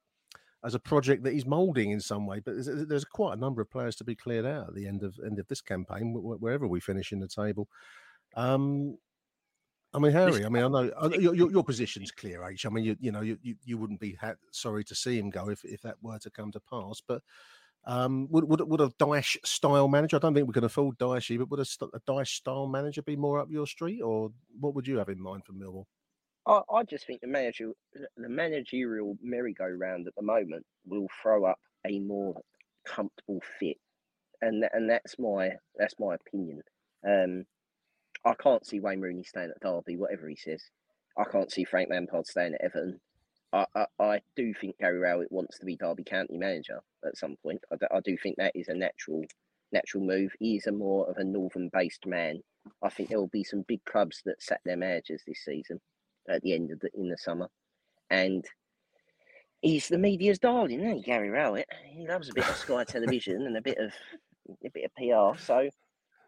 [0.63, 2.39] as a project that he's moulding in some way.
[2.39, 5.03] But there's, there's quite a number of players to be cleared out at the end
[5.03, 7.67] of end of this campaign, wh- wh- wherever we finish in the table.
[8.35, 8.97] Um,
[9.95, 10.45] I mean, Harry.
[10.45, 12.65] I mean, I know I your, your your position's clear, H.
[12.65, 15.29] I mean, you you know, you you, you wouldn't be ha- sorry to see him
[15.29, 17.01] go if if that were to come to pass.
[17.07, 17.21] But
[17.85, 20.17] um, would would would a Dyche style manager?
[20.17, 23.15] I don't think we can afford Dyche, but would a, a Dyche style manager be
[23.15, 25.85] more up your street, or what would you have in mind for Millwall?
[26.45, 31.59] I, I just think the manager, the managerial merry-go-round at the moment will throw up
[31.87, 32.41] a more
[32.85, 33.77] comfortable fit,
[34.41, 36.61] and and that's my that's my opinion.
[37.07, 37.45] Um,
[38.25, 40.63] I can't see Wayne Rooney staying at Derby, whatever he says.
[41.17, 42.99] I can't see Frank Lampard staying at Everton.
[43.53, 47.35] I, I, I do think Gary Rowett wants to be Derby County manager at some
[47.41, 47.61] point.
[47.71, 49.23] I, do- I do think that is a natural
[49.71, 50.31] natural move.
[50.39, 52.39] He is a more of a northern-based man.
[52.83, 55.79] I think there will be some big clubs that sack their managers this season
[56.29, 57.47] at the end of the in the summer,
[58.09, 58.43] and
[59.61, 61.67] he's the media's darling, isn't he, Gary Rowett?
[61.87, 63.91] He loves a bit of Sky Television and a bit of
[64.65, 65.39] a bit of PR.
[65.41, 65.69] So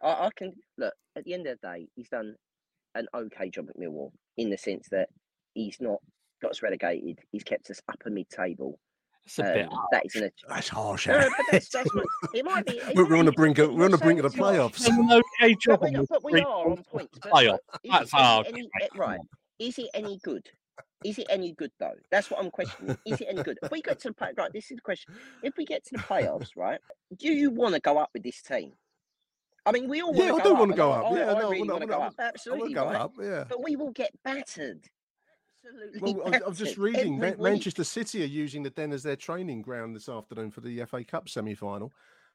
[0.02, 2.36] I, I can look at the end of the day, he's done
[2.96, 5.10] an okay job at Millwall in the sense that
[5.54, 6.00] he's not
[6.42, 7.20] got us relegated.
[7.32, 8.80] He's kept us up upper mid-table.
[9.26, 9.66] It's a bit.
[9.66, 11.08] Um, that is an That's harsh.
[11.08, 12.78] no, no, but that's, that's what, it might be.
[12.78, 14.88] it we're, might on the brink of I'm we're on the brink of the playoffs.
[14.88, 15.82] An okay job.
[15.82, 17.20] But we, but we are on points points.
[17.22, 17.58] But playoff.
[17.84, 18.48] That's it, is hard.
[18.48, 19.20] any eh, right?
[19.60, 20.48] Is it any good?
[21.04, 21.96] Is it any good though?
[22.10, 22.98] That's what I'm questioning.
[23.06, 23.60] Is it any good?
[23.62, 25.14] If we get to the play, right, this is the question.
[25.44, 26.80] If we get to the playoffs, right,
[27.20, 28.72] do you want to go up with this team?
[29.68, 30.78] I mean, we all want Yeah, I to do go want to up.
[30.78, 31.18] go up.
[31.18, 32.16] Yeah, I no, really want to go up.
[32.18, 33.14] Absolutely, go up.
[33.22, 33.44] Yeah.
[33.50, 34.88] But we will get battered.
[35.66, 36.00] Absolutely.
[36.14, 38.94] Well, I was, I was just reading every Man- Manchester City are using the Den
[38.94, 41.92] as their training ground this afternoon for the FA Cup semi-final.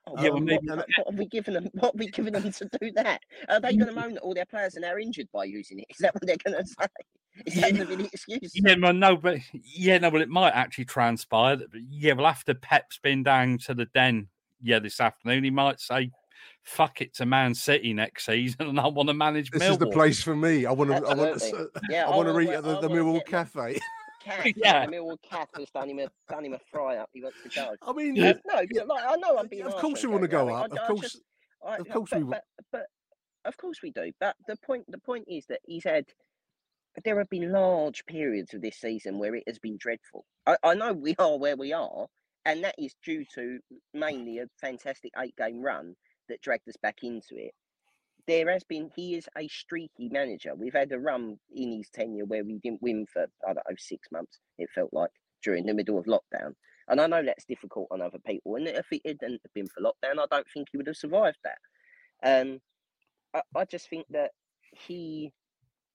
[0.07, 1.69] Oh, Yeah, well, what, maybe- what, what have we given them?
[1.73, 3.21] What have we given them to do that?
[3.49, 5.87] Are they going to moan that all their players are now injured by using it?
[5.91, 6.87] Is that what they're going to say?
[7.47, 8.53] Is that going to be the excuse?
[8.55, 11.57] Yeah, well, no, but yeah, no, well, it might actually transpire.
[11.57, 14.29] That, yeah, well, after Pep's been down to the den,
[14.61, 16.11] yeah, this afternoon, he might say,
[16.63, 19.71] "Fuck it" to Man City next season, and I want to manage This Millwall.
[19.73, 20.67] is the place for me.
[20.67, 20.97] I want to.
[20.97, 21.33] I want to.
[21.33, 21.81] Absolutely.
[21.91, 23.81] Yeah, I want to wanna- read at the, I the Millwall get Cafe.
[24.23, 24.53] Cat, Yeah.
[24.57, 24.87] yeah.
[24.87, 27.11] Millwall Cat has done him a done him a fry up.
[27.13, 27.75] He wants to go.
[27.83, 28.35] I mean, Yeah.
[28.47, 29.63] No, but like, I know I'm being.
[29.65, 30.73] of harsh course we want to go Rowett.
[30.73, 30.73] up.
[30.73, 31.23] I- Of I course, just-
[31.67, 32.25] I- of no, course but, we.
[32.31, 32.87] But, but
[33.45, 34.13] of course we do.
[34.21, 36.05] But the point the point is that he's had.
[37.05, 40.27] There have been large periods of this season where it has been dreadful.
[40.47, 42.07] I, I know we are where we are,
[42.45, 43.59] and that is due to
[43.95, 45.97] mainly a fantastic eight game run
[46.29, 47.53] that dragged us back into it.
[48.27, 50.55] There has been, he is a streaky manager.
[50.55, 53.77] We've had a run in his tenure where we didn't win for, I don't know,
[53.77, 55.11] six months, it felt like,
[55.43, 56.55] during the middle of lockdown.
[56.89, 58.57] And I know that's difficult on other people.
[58.57, 61.59] And if it hadn't been for lockdown, I don't think he would have survived that.
[62.25, 62.61] Um,
[63.35, 64.31] I, I just think that
[64.87, 65.33] he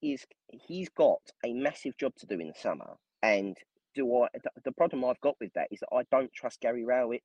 [0.02, 2.94] is he's got a massive job to do in the summer.
[3.22, 3.56] And
[3.94, 4.28] do I?
[4.34, 7.22] The, the problem I've got with that is that I don't trust Gary Rowett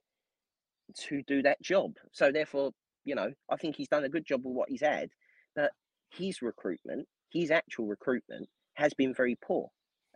[1.08, 1.94] to do that job.
[2.12, 2.72] So therefore,
[3.06, 5.10] you know, I think he's done a good job with what he's had.
[5.56, 5.72] But
[6.12, 9.70] his recruitment, his actual recruitment, has been very poor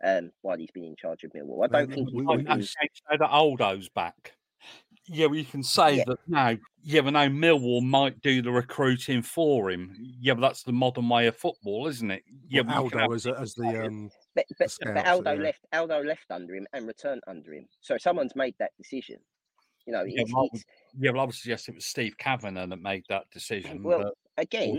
[0.04, 1.64] um, while he's been in charge of Millwall.
[1.64, 2.76] I don't think he's we- we- been- so
[3.10, 4.34] that Aldo's back.
[5.10, 6.04] Yeah, well, you can say Yeah.
[6.08, 6.56] that now.
[6.82, 9.94] Yeah, but now Millwall might do the recruiting for him.
[9.98, 12.24] Yeah, but that's the modern way of football, isn't it?
[12.48, 15.32] Yeah, Well, but you Aldo have as, as the um, but but, but scouts, Aldo
[15.32, 15.40] yeah.
[15.42, 17.66] left Aldo left under him and returned under him.
[17.80, 19.16] So someone's made that decision.
[19.88, 20.50] You know, Yeah, well,
[20.98, 23.82] Yeah, well, I would suggest it was Steve Kavanagh that made that decision.
[23.82, 24.78] well but again,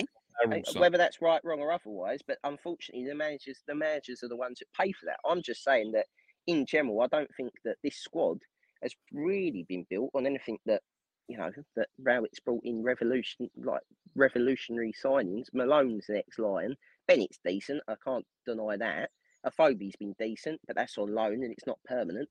[0.76, 2.19] whether that's right, wrong, or otherwise.
[2.26, 5.17] But unfortunately, the managers the managers are the ones that pay for that.
[5.28, 6.06] I'm just saying that
[6.45, 8.38] in general, I don't think that this squad
[8.84, 10.84] has really been built on anything that
[11.28, 13.82] you know that Rowett's brought in revolution like
[14.13, 15.45] revolutionary signings.
[15.56, 16.76] Malone's an ex-Lion.
[17.08, 17.82] Bennett's decent.
[17.88, 19.10] I can't deny that.
[19.43, 22.30] Afobe's been decent, but that's on loan and it's not permanent.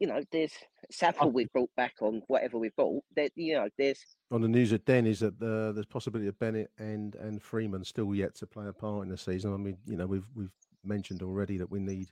[0.00, 0.52] You know, there's
[0.90, 3.02] Saville we've brought back on whatever we've brought.
[3.16, 3.98] There, you know, there's
[4.30, 7.84] on the news at Den is that uh, there's possibility of Bennett and and Freeman
[7.84, 9.52] still yet to play a part in the season.
[9.52, 10.52] I mean, you know, we've we've
[10.84, 12.08] mentioned already that we need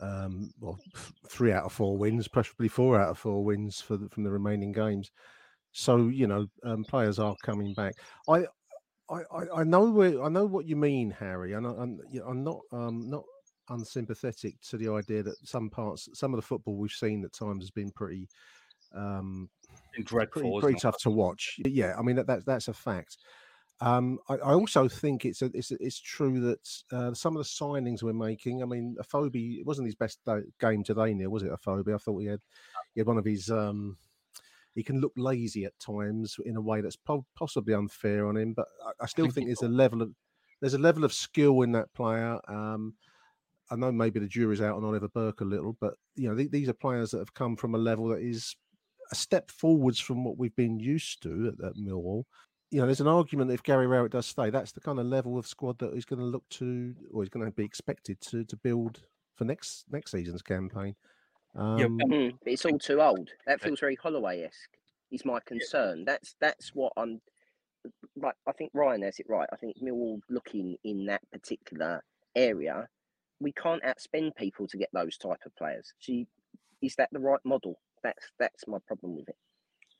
[0.00, 0.78] um well
[1.28, 4.30] three out of four wins, preferably four out of four wins for the, from the
[4.30, 5.10] remaining games.
[5.72, 7.94] So you know, um, players are coming back.
[8.28, 8.46] I.
[9.10, 9.24] I,
[9.56, 13.24] I- know where I know what you mean, Harry, and I, I'm not um, not
[13.72, 17.62] unsympathetic to the idea that some parts, some of the football we've seen at times
[17.62, 18.28] has been pretty
[18.94, 19.48] um,
[20.04, 21.58] dreadful, pretty, pretty tough to watch.
[21.64, 23.18] Yeah, I mean that, that that's a fact.
[23.80, 27.48] Um, I, I also think it's a, it's it's true that uh, some of the
[27.48, 28.62] signings we're making.
[28.62, 30.20] I mean, Afobe it wasn't his best
[30.60, 31.52] game today, Neil, was it?
[31.52, 32.40] Afobe, I thought he had
[32.94, 33.50] he had one of his.
[33.50, 33.96] Um,
[34.74, 38.54] he can look lazy at times in a way that's po- possibly unfair on him,
[38.54, 40.12] but I, I still think there's a level of
[40.60, 42.38] there's a level of skill in that player.
[42.48, 42.94] Um,
[43.72, 46.50] I know maybe the jury's out on Oliver Burke a little, but you know th-
[46.50, 48.54] these are players that have come from a level that is
[49.10, 52.24] a step forwards from what we've been used to at, at Millwall.
[52.70, 55.38] You know, there's an argument if Gary Rowett does stay, that's the kind of level
[55.38, 58.44] of squad that he's going to look to, or he's going to be expected to
[58.44, 59.00] to build
[59.36, 60.94] for next next season's campaign.
[61.54, 63.30] Um, Mm, but it's all too old.
[63.46, 64.76] That feels very Holloway esque.
[65.10, 66.04] Is my concern.
[66.04, 67.20] That's that's what I'm.
[68.16, 69.48] Like I think Ryan has it right.
[69.52, 72.02] I think Millwall looking in that particular
[72.34, 72.88] area,
[73.42, 75.92] we can't outspend people to get those type of players.
[76.00, 76.26] See,
[76.80, 77.78] is that the right model?
[78.02, 79.36] That's that's my problem with it.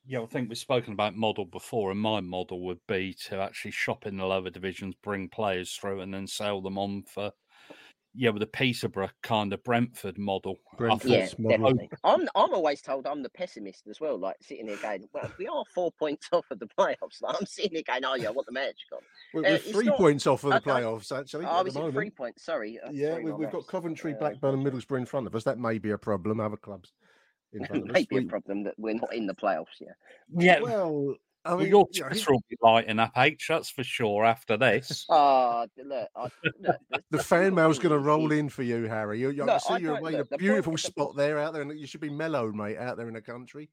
[0.05, 3.71] Yeah, I think we've spoken about model before, and my model would be to actually
[3.71, 7.31] shop in the lower divisions, bring players through, and then sell them on for,
[8.15, 10.59] yeah, with a Peterborough kind of Brentford model.
[11.05, 11.79] yeah, model.
[12.05, 14.19] I'm I'm always told I'm the pessimist as well.
[14.19, 17.23] Like sitting here going, well, we are four points off of the playoffs.
[17.23, 19.01] Like, I'm sitting here going, oh yeah, what the manager gone.
[19.33, 21.47] we're, Uh, we're three not- points off of the I don't- playoffs, actually.
[21.47, 21.95] Oh, at is the moment.
[21.97, 22.45] three points?
[22.45, 22.79] Sorry.
[22.79, 23.67] uh, Yeah, sorry, we, we've got.
[23.67, 25.45] Coventry, Uh, Blackburn, and Middlesbrough in front of us.
[25.45, 26.41] That may be a problem.
[26.41, 26.93] Other clubs
[27.55, 27.95] in front of us.
[27.95, 29.81] Maybe a problem that we're not in the playoffs.
[29.81, 29.93] Yeah.
[30.37, 33.83] Yeah, Well, I well, your you know, Twitter will be lighting up H, that's for
[33.83, 35.05] sure, after this.
[35.09, 36.29] Oh, look, I,
[36.61, 39.21] look the fan mail's going to roll in for you, Harry.
[39.21, 40.79] You, you, I can see I you're away in a look, the point- beautiful the
[40.79, 43.71] spot there out there, and you should be mellow, mate, out there in the country.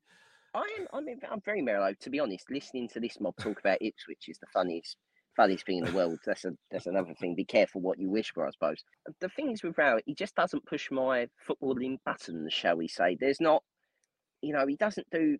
[0.56, 0.88] I am.
[0.94, 1.08] I'm.
[1.32, 2.50] I'm very mellow, to be honest.
[2.50, 4.98] Listening to this mob talk about Ipswich is the funniest,
[5.36, 6.18] funniest thing in the world.
[6.26, 6.54] That's a.
[6.72, 7.36] That's another thing.
[7.36, 8.84] Be careful what you wish for, I suppose.
[9.20, 13.16] The thing is with Rowett, he just doesn't push my footballing buttons, shall we say?
[13.20, 13.62] There's not.
[14.42, 15.38] You know, he doesn't do.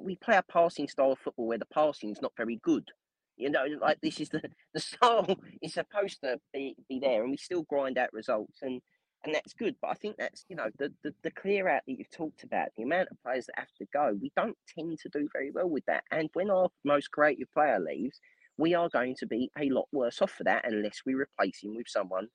[0.00, 2.88] We play a passing style of football where the passing is not very good.
[3.36, 4.06] You know, like mm-hmm.
[4.06, 4.42] this is the
[4.74, 8.80] the style is supposed to be, be there, and we still grind out results, and
[9.24, 9.76] and that's good.
[9.80, 12.68] But I think that's you know the, the the clear out that you've talked about,
[12.76, 14.18] the amount of players that have to go.
[14.20, 17.78] We don't tend to do very well with that, and when our most creative player
[17.78, 18.20] leaves,
[18.56, 21.76] we are going to be a lot worse off for that unless we replace him
[21.76, 22.26] with someone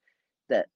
[0.48, 0.66] that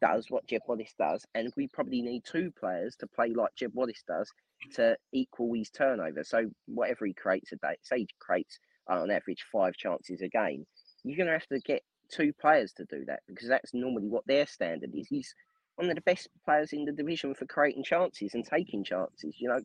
[0.00, 3.72] does what Jed Wallace does, and we probably need two players to play like Jed
[3.74, 4.30] Wallace does
[4.74, 6.24] to equal his turnover.
[6.24, 8.58] So whatever he creates a day, say he creates
[8.90, 10.66] uh, on average five chances a game,
[11.04, 14.26] you're going to have to get two players to do that because that's normally what
[14.26, 15.06] their standard is.
[15.08, 15.34] He's
[15.76, 19.34] one of the best players in the division for creating chances and taking chances.
[19.38, 19.60] You know,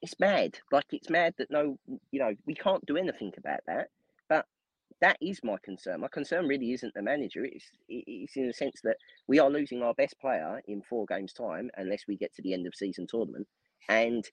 [0.00, 0.58] it's mad.
[0.72, 1.78] Like it's mad that no,
[2.10, 3.88] you know, we can't do anything about that.
[5.00, 6.00] That is my concern.
[6.00, 7.44] My concern really isn't the manager.
[7.44, 8.96] It's it's in the sense that
[9.28, 12.52] we are losing our best player in four games' time unless we get to the
[12.52, 13.46] end of season tournament,
[13.88, 14.24] and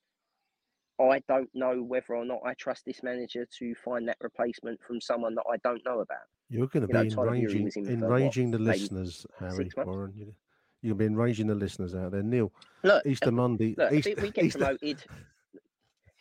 [0.99, 5.01] I don't know whether or not I trust this manager to find that replacement from
[5.01, 6.19] someone that I don't know about.
[6.49, 9.69] You're going to You be know, enraging, in for, what, enraging the listeners, Harry?
[9.77, 10.13] Warren.
[10.15, 10.33] You,
[10.81, 12.23] you're going to be enraging the listeners out there.
[12.23, 12.51] Neil,
[12.83, 13.75] Look, Easter uh, Monday.
[13.77, 15.03] look, Easter, we get Easter- promoted.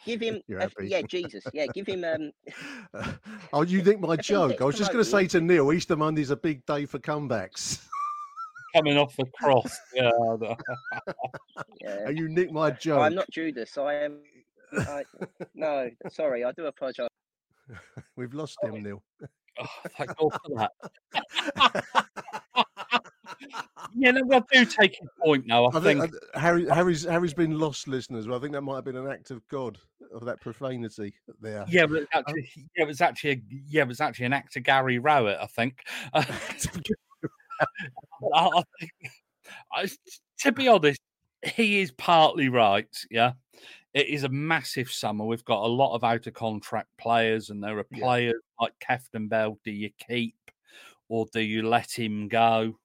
[0.05, 2.05] Give him, a- yeah, Jesus, yeah, give him.
[2.05, 3.15] Um,
[3.53, 4.61] oh, you think my joke?
[4.61, 7.85] I was just going to say to Neil, Easter Monday's a big day for comebacks.
[8.75, 9.79] Coming off the cross.
[9.95, 10.11] Yeah.
[10.39, 10.57] the-
[11.81, 12.09] yeah.
[12.09, 13.01] and you nick my joke.
[13.03, 13.79] I'm not Judas.
[13.79, 14.21] I am.
[14.77, 15.05] I,
[15.55, 17.09] no, sorry, I do apologise.
[18.17, 19.03] We've lost him, Neil.
[19.61, 20.69] Oh, thank God for
[21.55, 22.04] that.
[23.95, 25.67] Yeah, no, I do take your point now.
[25.67, 28.27] I, I think, think uh, Harry, Harry's Harry's been lost, listeners.
[28.27, 29.79] But I think that might have been an act of God
[30.13, 31.65] of that profanity there.
[31.69, 34.99] yeah, but actually, yeah, it was actually a, yeah, it was actually an actor Gary
[34.99, 35.85] Rowett, I think.
[38.33, 38.93] Uh, I, I think
[39.73, 39.89] I,
[40.41, 41.01] to be honest,
[41.45, 42.89] he is partly right.
[43.11, 43.33] Yeah,
[43.93, 45.25] it is a massive summer.
[45.25, 48.01] We've got a lot of out of contract players, and there are Yeah.
[48.01, 49.59] players like Kieftenbeld.
[49.65, 50.37] Do you keep
[51.09, 52.79] or do you let him go?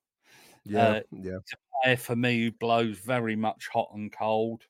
[0.66, 1.38] Yeah, uh, yeah.
[1.84, 4.64] Player for me who blows very much hot and cold.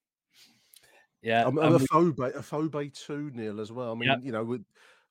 [1.21, 3.91] Yeah, I'm, I'm a phobe, Afobe too, Neil, as well.
[3.91, 4.59] I mean, you know, we,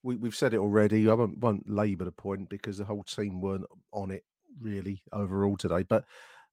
[0.02, 1.08] we we've said it already.
[1.08, 4.24] I won't, won't labour the point because the whole team weren't on it
[4.60, 5.82] really overall today.
[5.82, 6.04] But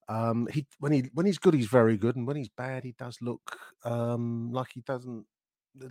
[0.09, 2.93] um, he when he when he's good, he's very good, and when he's bad, he
[2.97, 5.25] does look um, like he doesn't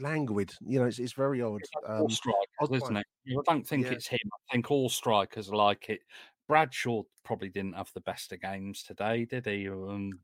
[0.01, 0.53] languid.
[0.61, 1.63] You know, it's, it's very odd.
[1.87, 3.07] all Um, strikers, isn't it?
[3.29, 3.93] I don't think Yeah.
[3.93, 4.19] it's him.
[4.25, 6.01] I think all strikers like it.
[6.49, 9.69] Bradshaw probably didn't have the best of games today, did he?
[9.69, 10.21] Um,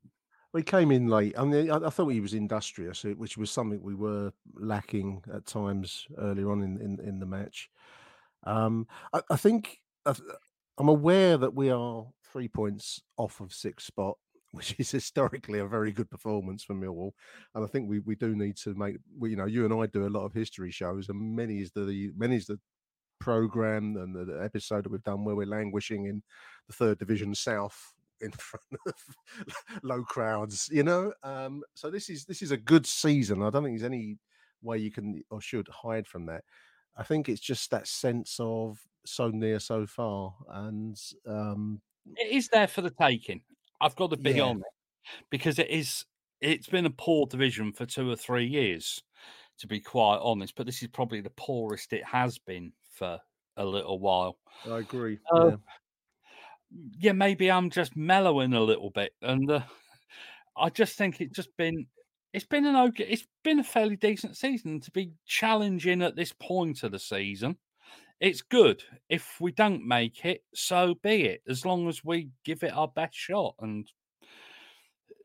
[0.53, 1.37] Well, he came in late.
[1.37, 5.23] I mean, I, I thought he was industrious, uh, which was something we were lacking
[5.33, 7.69] at times earlier on in, in, in the match.
[8.43, 10.13] Um, I, I think I,
[10.77, 14.17] I'm aware that we are three points off of sixth spot,
[14.51, 17.11] which is historically a very good performance for Millwall.
[17.55, 20.05] And I think we, we do need to make, you know, you and I do
[20.05, 22.59] a lot of history shows, and many is the many is the
[23.21, 26.21] program and the, the episode that we've done where we're languishing in
[26.67, 28.93] the third division south in front of
[29.83, 33.63] low crowds you know um so this is this is a good season i don't
[33.63, 34.17] think there's any
[34.61, 36.43] way you can or should hide from that
[36.97, 41.81] i think it's just that sense of so near so far and um
[42.15, 43.41] it is there for the taking.
[43.79, 44.43] I've got to be Yeah.
[44.43, 44.73] on it
[45.29, 46.05] because it is.
[46.41, 49.03] It's been a poor division for two or three years,
[49.59, 50.55] to be quite honest.
[50.55, 53.19] But this is probably the poorest it has been for
[53.57, 54.37] a little while.
[54.69, 55.55] i agree Uh, yeah.
[56.99, 59.61] yeah, maybe I'm just mellowing a little bit, and uh,
[60.55, 61.87] I just think it's just been
[62.33, 66.33] it's been an okay, it's been a fairly decent season to be challenging at this
[66.33, 67.57] point of the season.
[68.19, 68.83] It's good.
[69.09, 71.41] If we don't make it, so be it.
[71.47, 73.87] As long as we give it our best shot, and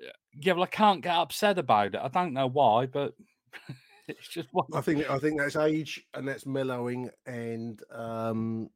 [0.02, 2.00] uh, yeah, well, I can't get upset about it.
[2.02, 3.12] I don't know why, but
[4.18, 4.66] it's just one.
[4.74, 8.70] I think I think that's age and that's mellowing, and um,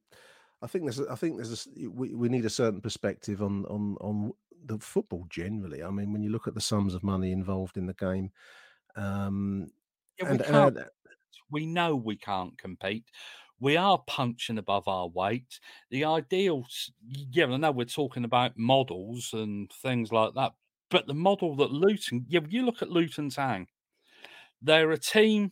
[0.62, 3.97] I think there's I think there's a, we, we need a certain perspective on on
[4.01, 4.33] on
[4.66, 5.83] the football generally.
[5.83, 8.31] I mean, when you look at the sums of money involved in the game,
[8.97, 9.70] um,
[10.18, 10.87] Yeah, we and, can't and
[11.51, 13.05] We know we can't compete.
[13.59, 15.61] We are punching above our weight.
[15.91, 16.64] The ideal,
[17.07, 20.53] yeah, I know we're talking about models and things like that,
[20.91, 23.66] but the model that Luton, yeah, you look at Luton Town,
[24.62, 25.50] they're a team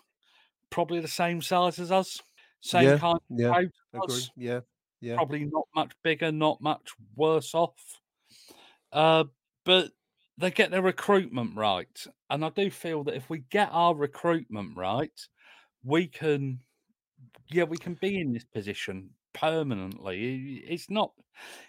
[0.70, 2.20] probably the same size as us,
[2.60, 4.22] same Yeah, kind of yeah, crowd agree.
[4.36, 4.60] Yeah,
[5.00, 5.16] yeah.
[5.16, 8.00] probably not much bigger, not much worse off.
[8.92, 9.24] Uh,
[9.64, 9.90] but
[10.38, 12.06] they get their recruitment right.
[12.30, 15.18] And I do feel that if we get our recruitment right,
[15.82, 16.60] we can,
[17.50, 20.56] yeah, we can be in this position permanently.
[20.68, 21.12] It's not,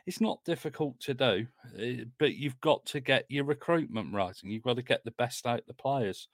[0.05, 1.47] it's not difficult to do,
[1.77, 5.11] uh, but you've got to get your recruitment right, and you've got to get the
[5.11, 6.27] best out of the players.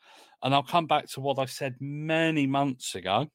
[0.43, 3.29] And I'll come back to what I said many months ago.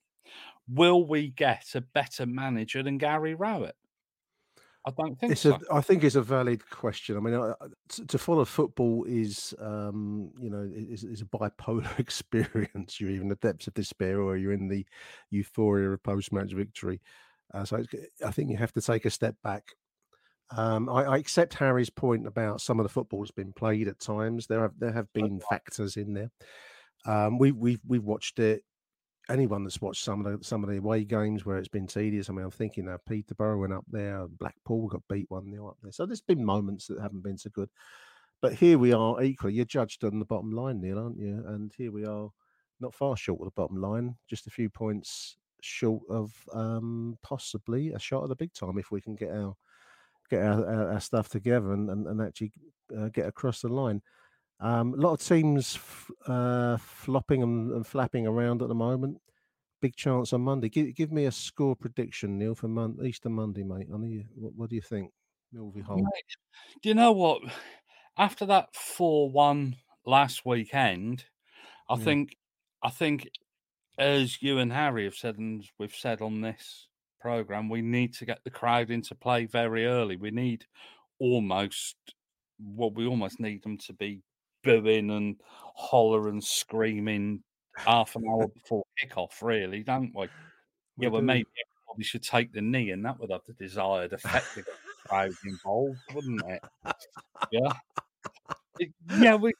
[0.68, 3.76] Will we get a better manager than Gary Rowett?
[4.86, 5.59] I don't think It's so.
[5.70, 7.16] a, I think it's a valid question.
[7.16, 11.26] I mean, I- I- to, to follow football is, um, you know, is, is a
[11.26, 12.99] bipolar experience.
[12.99, 14.86] You're even in the depths of despair, or you're in the
[15.30, 17.03] euphoria of post-match victory.
[17.53, 19.64] Uh, so it's, I think you have to take a step back.
[20.57, 24.01] Um, I, I accept Harry's point about some of the football that's been played at
[24.01, 24.46] times.
[24.46, 26.30] There have there have been factors in there.
[27.07, 28.62] Um, we we've we've watched it.
[29.28, 32.28] Anyone that's watched some of the some of the away games where it's been tedious.
[32.28, 35.76] I mean, I'm thinking now Peterborough went up there, Blackpool got beat one 0 up
[35.82, 35.92] there.
[35.92, 37.70] So there's been moments that haven't been so good.
[38.42, 39.55] But here we are equally.
[39.55, 41.44] You're judged on the bottom line, Neil, aren't you?
[41.46, 42.30] And here we are,
[42.80, 47.92] not far short of the bottom line, just a few points short of um, possibly
[47.92, 49.56] a shot at the big time if we can get our
[50.30, 52.52] get our, our, our stuff together and, and, and actually
[52.96, 54.00] uh, get across the line.
[54.61, 59.18] Um, a lot of teams f- uh, flopping and, and flapping around at the moment.
[59.80, 60.68] Big chance on Monday.
[60.68, 63.88] Give, give me a score prediction, Neil, for Mon- Easter Monday, mate.
[63.92, 65.11] I know what, what do you think?
[65.52, 65.72] Do
[66.82, 67.42] you know what?
[68.18, 71.24] After that four-one last weekend,
[71.88, 72.04] I Yeah.
[72.04, 72.36] think,
[72.82, 73.28] I think,
[74.01, 76.88] as you and Harry have said, and we've said on this
[77.20, 80.16] program, we need to get the crowd into play very early.
[80.16, 80.64] We need
[81.20, 81.96] almost,
[82.59, 84.22] well, we almost need them to be
[84.64, 85.36] booing and
[85.76, 87.42] holler and screaming
[87.76, 90.28] half an hour before kickoff, really, don't we?
[90.96, 91.46] We yeah, well, maybe
[91.86, 94.64] somebody should take the knee, and that would have the desired effect of
[95.07, 96.62] crowd involved, wouldn't it?
[97.53, 97.72] Yeah,
[99.18, 99.53] yeah, we,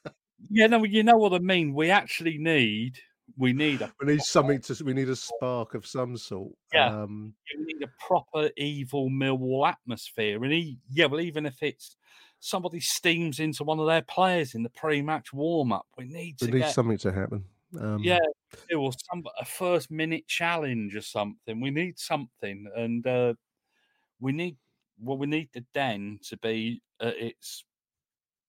[0.51, 1.74] yeah, no, you know what I mean.
[1.74, 2.99] We actually need,
[3.41, 4.84] we need a, We need something to.
[4.84, 6.53] We need a spark of some sort.
[6.74, 7.03] Yeah.
[7.03, 11.97] Um, we need a proper evil Millwall atmosphere, and he, yeah, well, even if it's
[12.38, 16.53] somebody steams into one of their players in the pre-match warm-up, we need we to
[16.53, 17.45] need get something to happen.
[17.80, 18.18] Um, yeah,
[18.76, 21.62] or some a first minute challenge or something.
[21.62, 23.34] We need something, and uh,
[24.20, 24.59] we need
[25.03, 27.64] well, we need the den to be at its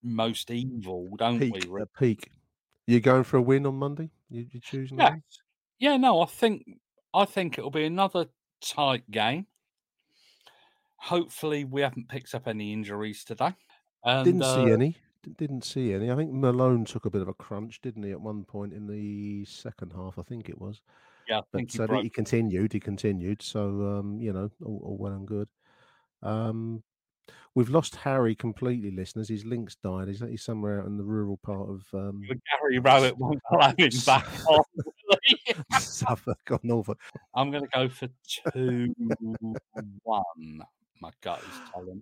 [0.03, 1.53] most evil, don't peak.
[1.53, 1.69] we?
[1.69, 1.89] Rick?
[1.97, 2.31] Peak.
[2.87, 4.09] You going for a win on Monday?
[4.31, 4.99] You, you choosing?
[4.99, 5.15] a Yeah,
[5.79, 5.97] yeah.
[5.97, 6.63] No, I think
[7.13, 8.27] I think it'll be another
[8.61, 9.45] tight game.
[10.95, 13.53] Hopefully, we haven't picked up any injuries today.
[14.03, 14.97] And, Didn't uh, see any.
[15.23, 16.09] D- Didn't see any.
[16.11, 18.87] I think Malone took a bit of a crunch, didn't he, at one point in
[18.87, 20.17] the second half?
[20.17, 20.81] I think it was.
[21.27, 22.03] Yeah, But he uh, broke.
[22.03, 22.73] he continued.
[22.73, 23.41] He continued.
[23.41, 25.47] So um, you know, all, all well and good.
[26.23, 26.83] Um,
[27.55, 29.29] we've lost Harry completely, listeners.
[29.29, 30.07] His links died.
[30.07, 33.89] He's, he's somewhere out in the rural part of um, Gary Rowett won't allow him
[34.05, 34.63] back on.
[35.79, 36.99] Suffolk or Norfolk.
[37.35, 38.07] I'm going to go for
[38.53, 38.93] two
[40.03, 40.61] one.
[41.01, 42.01] My gut is telling.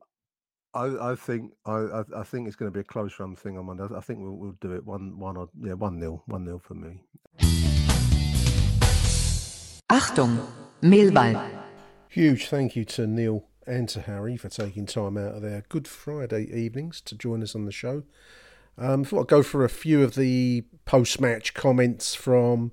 [0.74, 3.58] I, I think I, I, I think it's going to be a close run thing
[3.58, 3.88] on Monday.
[3.96, 6.76] I think we'll, we'll do it one one or yeah one nil one nil for
[6.76, 7.02] me.
[9.92, 10.46] Achtung,
[10.84, 11.50] Millwall.
[12.10, 15.88] Huge thank you to Neil and to Harry for taking time out of their Good
[15.88, 18.04] Friday evenings to join us on the show.
[18.78, 22.72] Um, thought I'd go for a few of the post match comments from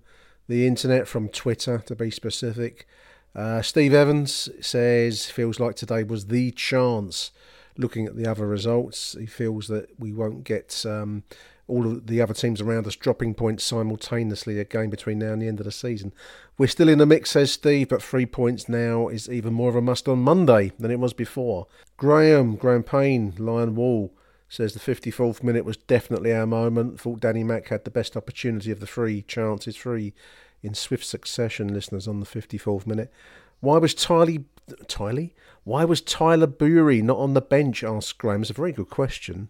[0.49, 2.86] the internet, from Twitter to be specific.
[3.34, 7.32] Uh, Steve Evans says feels like today was the chance.
[7.76, 11.24] Looking at the other results, he feels that we won't get um,
[11.69, 15.49] all of the other teams around us dropping points simultaneously again between now and the
[15.49, 16.12] end of the season.
[16.57, 19.77] We're still in the mix, says Steve, but three points now is even more of
[19.77, 21.67] a must on Monday than it was before.
[21.97, 24.12] Graham, Graham Payne, Lion Wall
[24.49, 27.01] says the 54th minute was definitely our moment.
[27.01, 30.14] Thought Danny Mack had the best opportunity of the three chances, three
[30.62, 33.12] in swift succession, listeners, on the 54th minute.
[33.61, 34.39] Why was Tyler,
[34.87, 35.29] Tyler?
[35.64, 37.83] Why was Tyler Burey not on the bench?
[37.83, 38.43] asked Graham.
[38.43, 39.49] It's a very good question.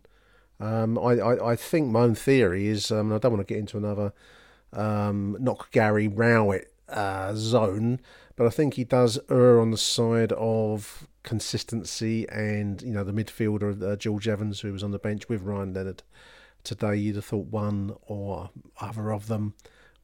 [0.59, 3.61] Um, I, I, I think my own theory is um, I don't want to get
[3.61, 4.13] into another
[4.73, 8.01] um, knock Gary Rowett uh, zone,
[8.37, 13.13] but I think he does err on the side of consistency and you know the
[13.13, 16.03] midfielder uh, George Evans who was on the bench with Ryan Leonard
[16.63, 16.97] today.
[16.97, 18.51] You'd have thought one or
[18.81, 19.55] other of them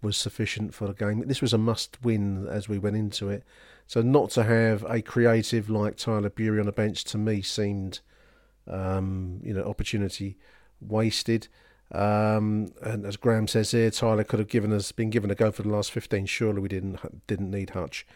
[0.03, 1.27] was sufficient for the game.
[1.27, 3.45] This was a must win as we went into it.
[3.87, 8.01] So not to have a creative like Tyler Burey on the bench to me seemed
[8.67, 10.37] um, you know opportunity
[10.81, 11.49] wasted.
[11.91, 15.51] Um, and as Graham says here, Tyler could have given us been given a go
[15.51, 16.27] for the last fifteen.
[16.27, 18.07] Surely we didn't didn't need Hutch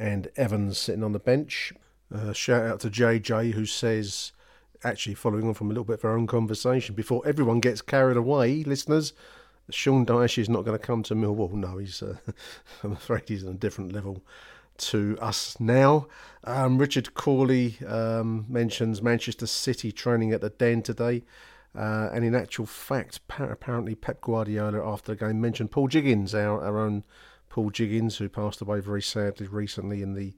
[0.00, 1.72] and Evans sitting on the bench.
[2.12, 4.32] Uh, shout out to JJ who says,
[4.82, 8.16] actually following on from a little bit of our own conversation, before everyone gets carried
[8.16, 9.12] away, listeners,
[9.68, 11.52] Sean Dyche is not going to come to Millwall.
[11.52, 12.02] No, he's.
[12.02, 12.16] Uh,
[12.82, 14.24] I'm afraid he's on a different level
[14.78, 16.08] to us now.
[16.44, 21.22] Um, Richard Corley um, mentions Manchester City training at the Den today.
[21.76, 26.34] Uh, and in actual fact, pa- apparently Pep Guardiola after the game mentioned Paul Jiggins,
[26.34, 27.04] our, our own
[27.48, 30.34] Paul Jiggins, who passed away very sadly recently in the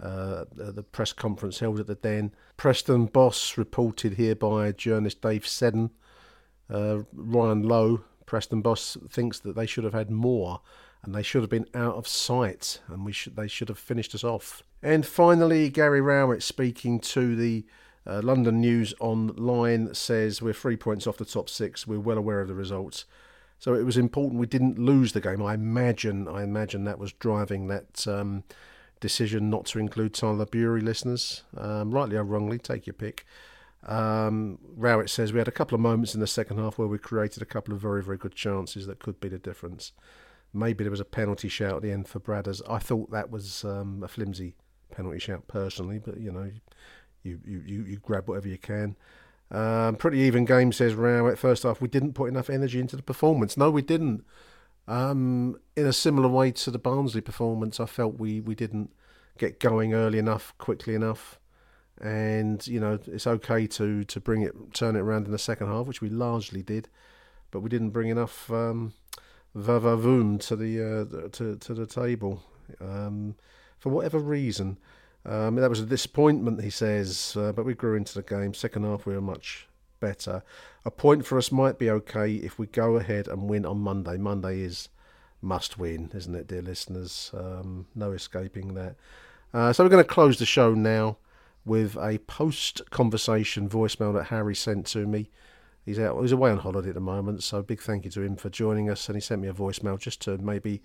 [0.00, 2.32] uh, the press conference held at the Den.
[2.56, 5.90] Preston Boss reported here by journalist Dave Seddon.
[6.70, 10.60] Uh, Ryan Lowe, Preston Boss, thinks that they should have had more
[11.02, 14.14] and they should have been out of sight and we should they should have finished
[14.14, 14.62] us off.
[14.82, 17.64] And finally, Gary Rowett speaking to the
[18.06, 21.86] uh, London News Online says we're three points off the top six.
[21.86, 23.04] We're well aware of the results.
[23.58, 25.42] So it was important we didn't lose the game.
[25.42, 28.44] I imagine, I imagine that was driving that um,
[29.00, 31.42] decision not to include Tyler Burey listeners.
[31.56, 33.26] Um, rightly or wrongly, take your pick.
[33.86, 36.98] Um, Rowett says we had a couple of moments in the second half where we
[36.98, 39.92] created a couple of very, very good chances that could be the difference.
[40.52, 42.62] Maybe there was a penalty shout at the end for Bradders.
[42.68, 44.54] I thought that was um, a flimsy
[44.90, 46.50] penalty shout personally, but you know,
[47.22, 48.96] you you, you, you grab whatever you can.
[49.50, 51.38] Um, pretty even game, says Rowett.
[51.38, 53.56] First half, we didn't put enough energy into the performance.
[53.56, 54.24] No, we didn't.
[54.86, 58.90] Um, in a similar way to the Barnsley performance, I felt we, we didn't
[59.36, 61.38] get going early enough, quickly enough.
[62.00, 65.66] And, you know, it's okay to, to bring it, turn it around in the second
[65.66, 66.88] half, which we largely did,
[67.50, 68.92] but we didn't bring enough um,
[69.56, 72.42] vavavoom to the uh, to to the table
[72.80, 73.34] um,
[73.78, 74.78] for whatever reason.
[75.26, 78.54] Um, that was a disappointment, he says, uh, but we grew into the game.
[78.54, 79.68] Second half, we were much
[80.00, 80.42] better.
[80.84, 84.16] A point for us might be okay if we go ahead and win on Monday.
[84.16, 84.88] Monday is
[85.42, 87.30] must win, isn't it, dear listeners?
[87.34, 88.96] Um, no escaping that.
[89.52, 91.18] Uh, so we're going to close the show now
[91.64, 95.30] with a post conversation voicemail that Harry sent to me.
[95.88, 96.20] He's out.
[96.20, 98.90] He's away on holiday at the moment, so big thank you to him for joining
[98.90, 99.08] us.
[99.08, 100.82] And he sent me a voicemail just to maybe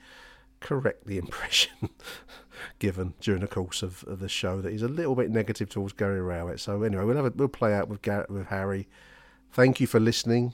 [0.61, 1.89] correct the impression
[2.79, 5.91] given during the course of, of, the show that he's a little bit negative towards
[5.91, 6.61] Gary Rowett.
[6.61, 8.87] So anyway, we'll have a, we'll play out with Garrett, with Harry.
[9.51, 10.53] Thank you for listening.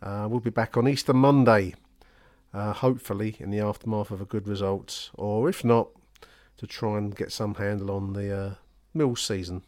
[0.00, 1.74] Uh, we'll be back on Easter Monday,
[2.54, 5.90] uh, hopefully in the aftermath of a good result, or if not,
[6.56, 8.54] to try and get some handle on the uh,
[8.94, 9.64] Mill season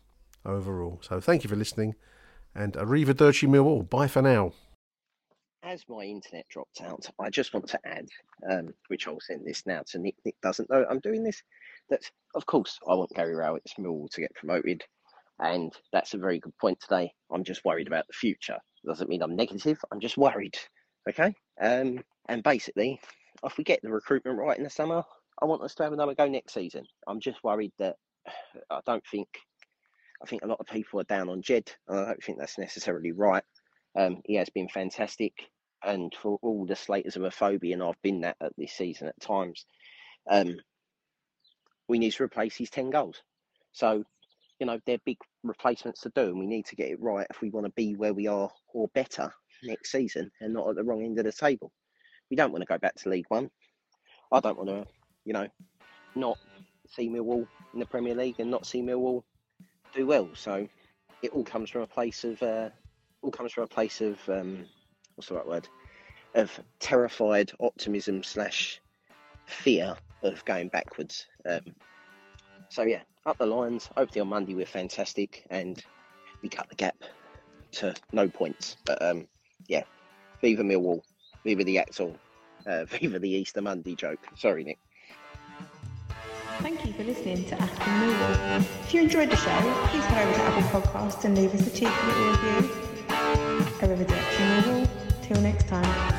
[0.46, 0.98] overall.
[1.02, 1.94] So thank you for listening,
[2.55, 3.88] and arrivederci Millwall.
[3.88, 4.52] Bye for now
[5.64, 8.07] as my internet dropped out, I just want to add,
[8.50, 10.14] um, which I'll send this now to Nick.
[10.24, 11.42] Nick doesn't know I'm doing this.
[11.88, 12.02] That
[12.34, 14.84] of course I want Gary Rowett's Millwall to get promoted,
[15.40, 17.12] and that's a very good point today.
[17.32, 18.59] I'm just worried about the future.
[18.86, 19.78] Doesn't mean I'm negative.
[19.90, 20.57] I'm just worried.
[21.09, 21.34] Okay.
[21.61, 23.00] Um, and basically,
[23.42, 25.02] if we get the recruitment right in the summer,
[25.40, 26.84] I want us to have another go next season.
[27.07, 27.96] I'm just worried that
[28.70, 29.28] I don't think.
[30.22, 32.58] I think a lot of people are down on Jed, and I don't think that's
[32.58, 33.44] necessarily right.
[33.96, 35.32] Um, he has been fantastic
[35.84, 39.08] and for all the slaters of a phobia, and I've been that at this season
[39.08, 39.66] at times,
[40.30, 40.56] um,
[41.88, 43.22] we need to replace his 10 goals.
[43.72, 44.04] So,
[44.58, 47.42] you know, they're big replacements to do, and we need to get it right if
[47.42, 50.84] we want to be where we are or better next season and not at the
[50.84, 51.70] wrong end of the table.
[52.30, 53.50] We don't want to go back to League One.
[54.32, 54.86] I don't want to,
[55.24, 55.48] you know,
[56.14, 56.38] not
[56.88, 59.22] see Millwall in the Premier League and not see Millwall
[59.95, 60.28] do well.
[60.34, 60.68] So
[61.22, 62.70] it all comes from a place of, uh,
[63.22, 64.66] all comes from a place of um,
[65.14, 65.68] what's the right word
[66.34, 68.80] of terrified optimism slash
[69.47, 71.26] fear of going backwards.
[71.49, 71.74] Um,
[72.68, 73.88] so yeah, up the Lions.
[73.97, 75.82] Hopefully on Monday we're fantastic and
[76.42, 76.97] we cut the gap
[77.72, 78.76] to no points.
[78.84, 79.26] But um,
[79.68, 79.84] yeah,
[80.40, 81.03] Viva Millwall,
[81.45, 82.16] Viva the Axel,
[82.66, 84.26] uh, Viva the Easter Monday joke.
[84.36, 84.78] Sorry, Nick.
[86.97, 88.61] Thank you for listening to Achtung Millwall.
[88.61, 89.51] If you enjoyed the show,
[89.88, 92.70] please head over to Apple Podcasts and leave us a cheeky little review.
[93.80, 94.88] Arrivederci Millwall.
[95.22, 96.14] Till next time.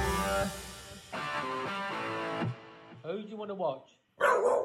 [3.04, 3.88] Who do you want to watch?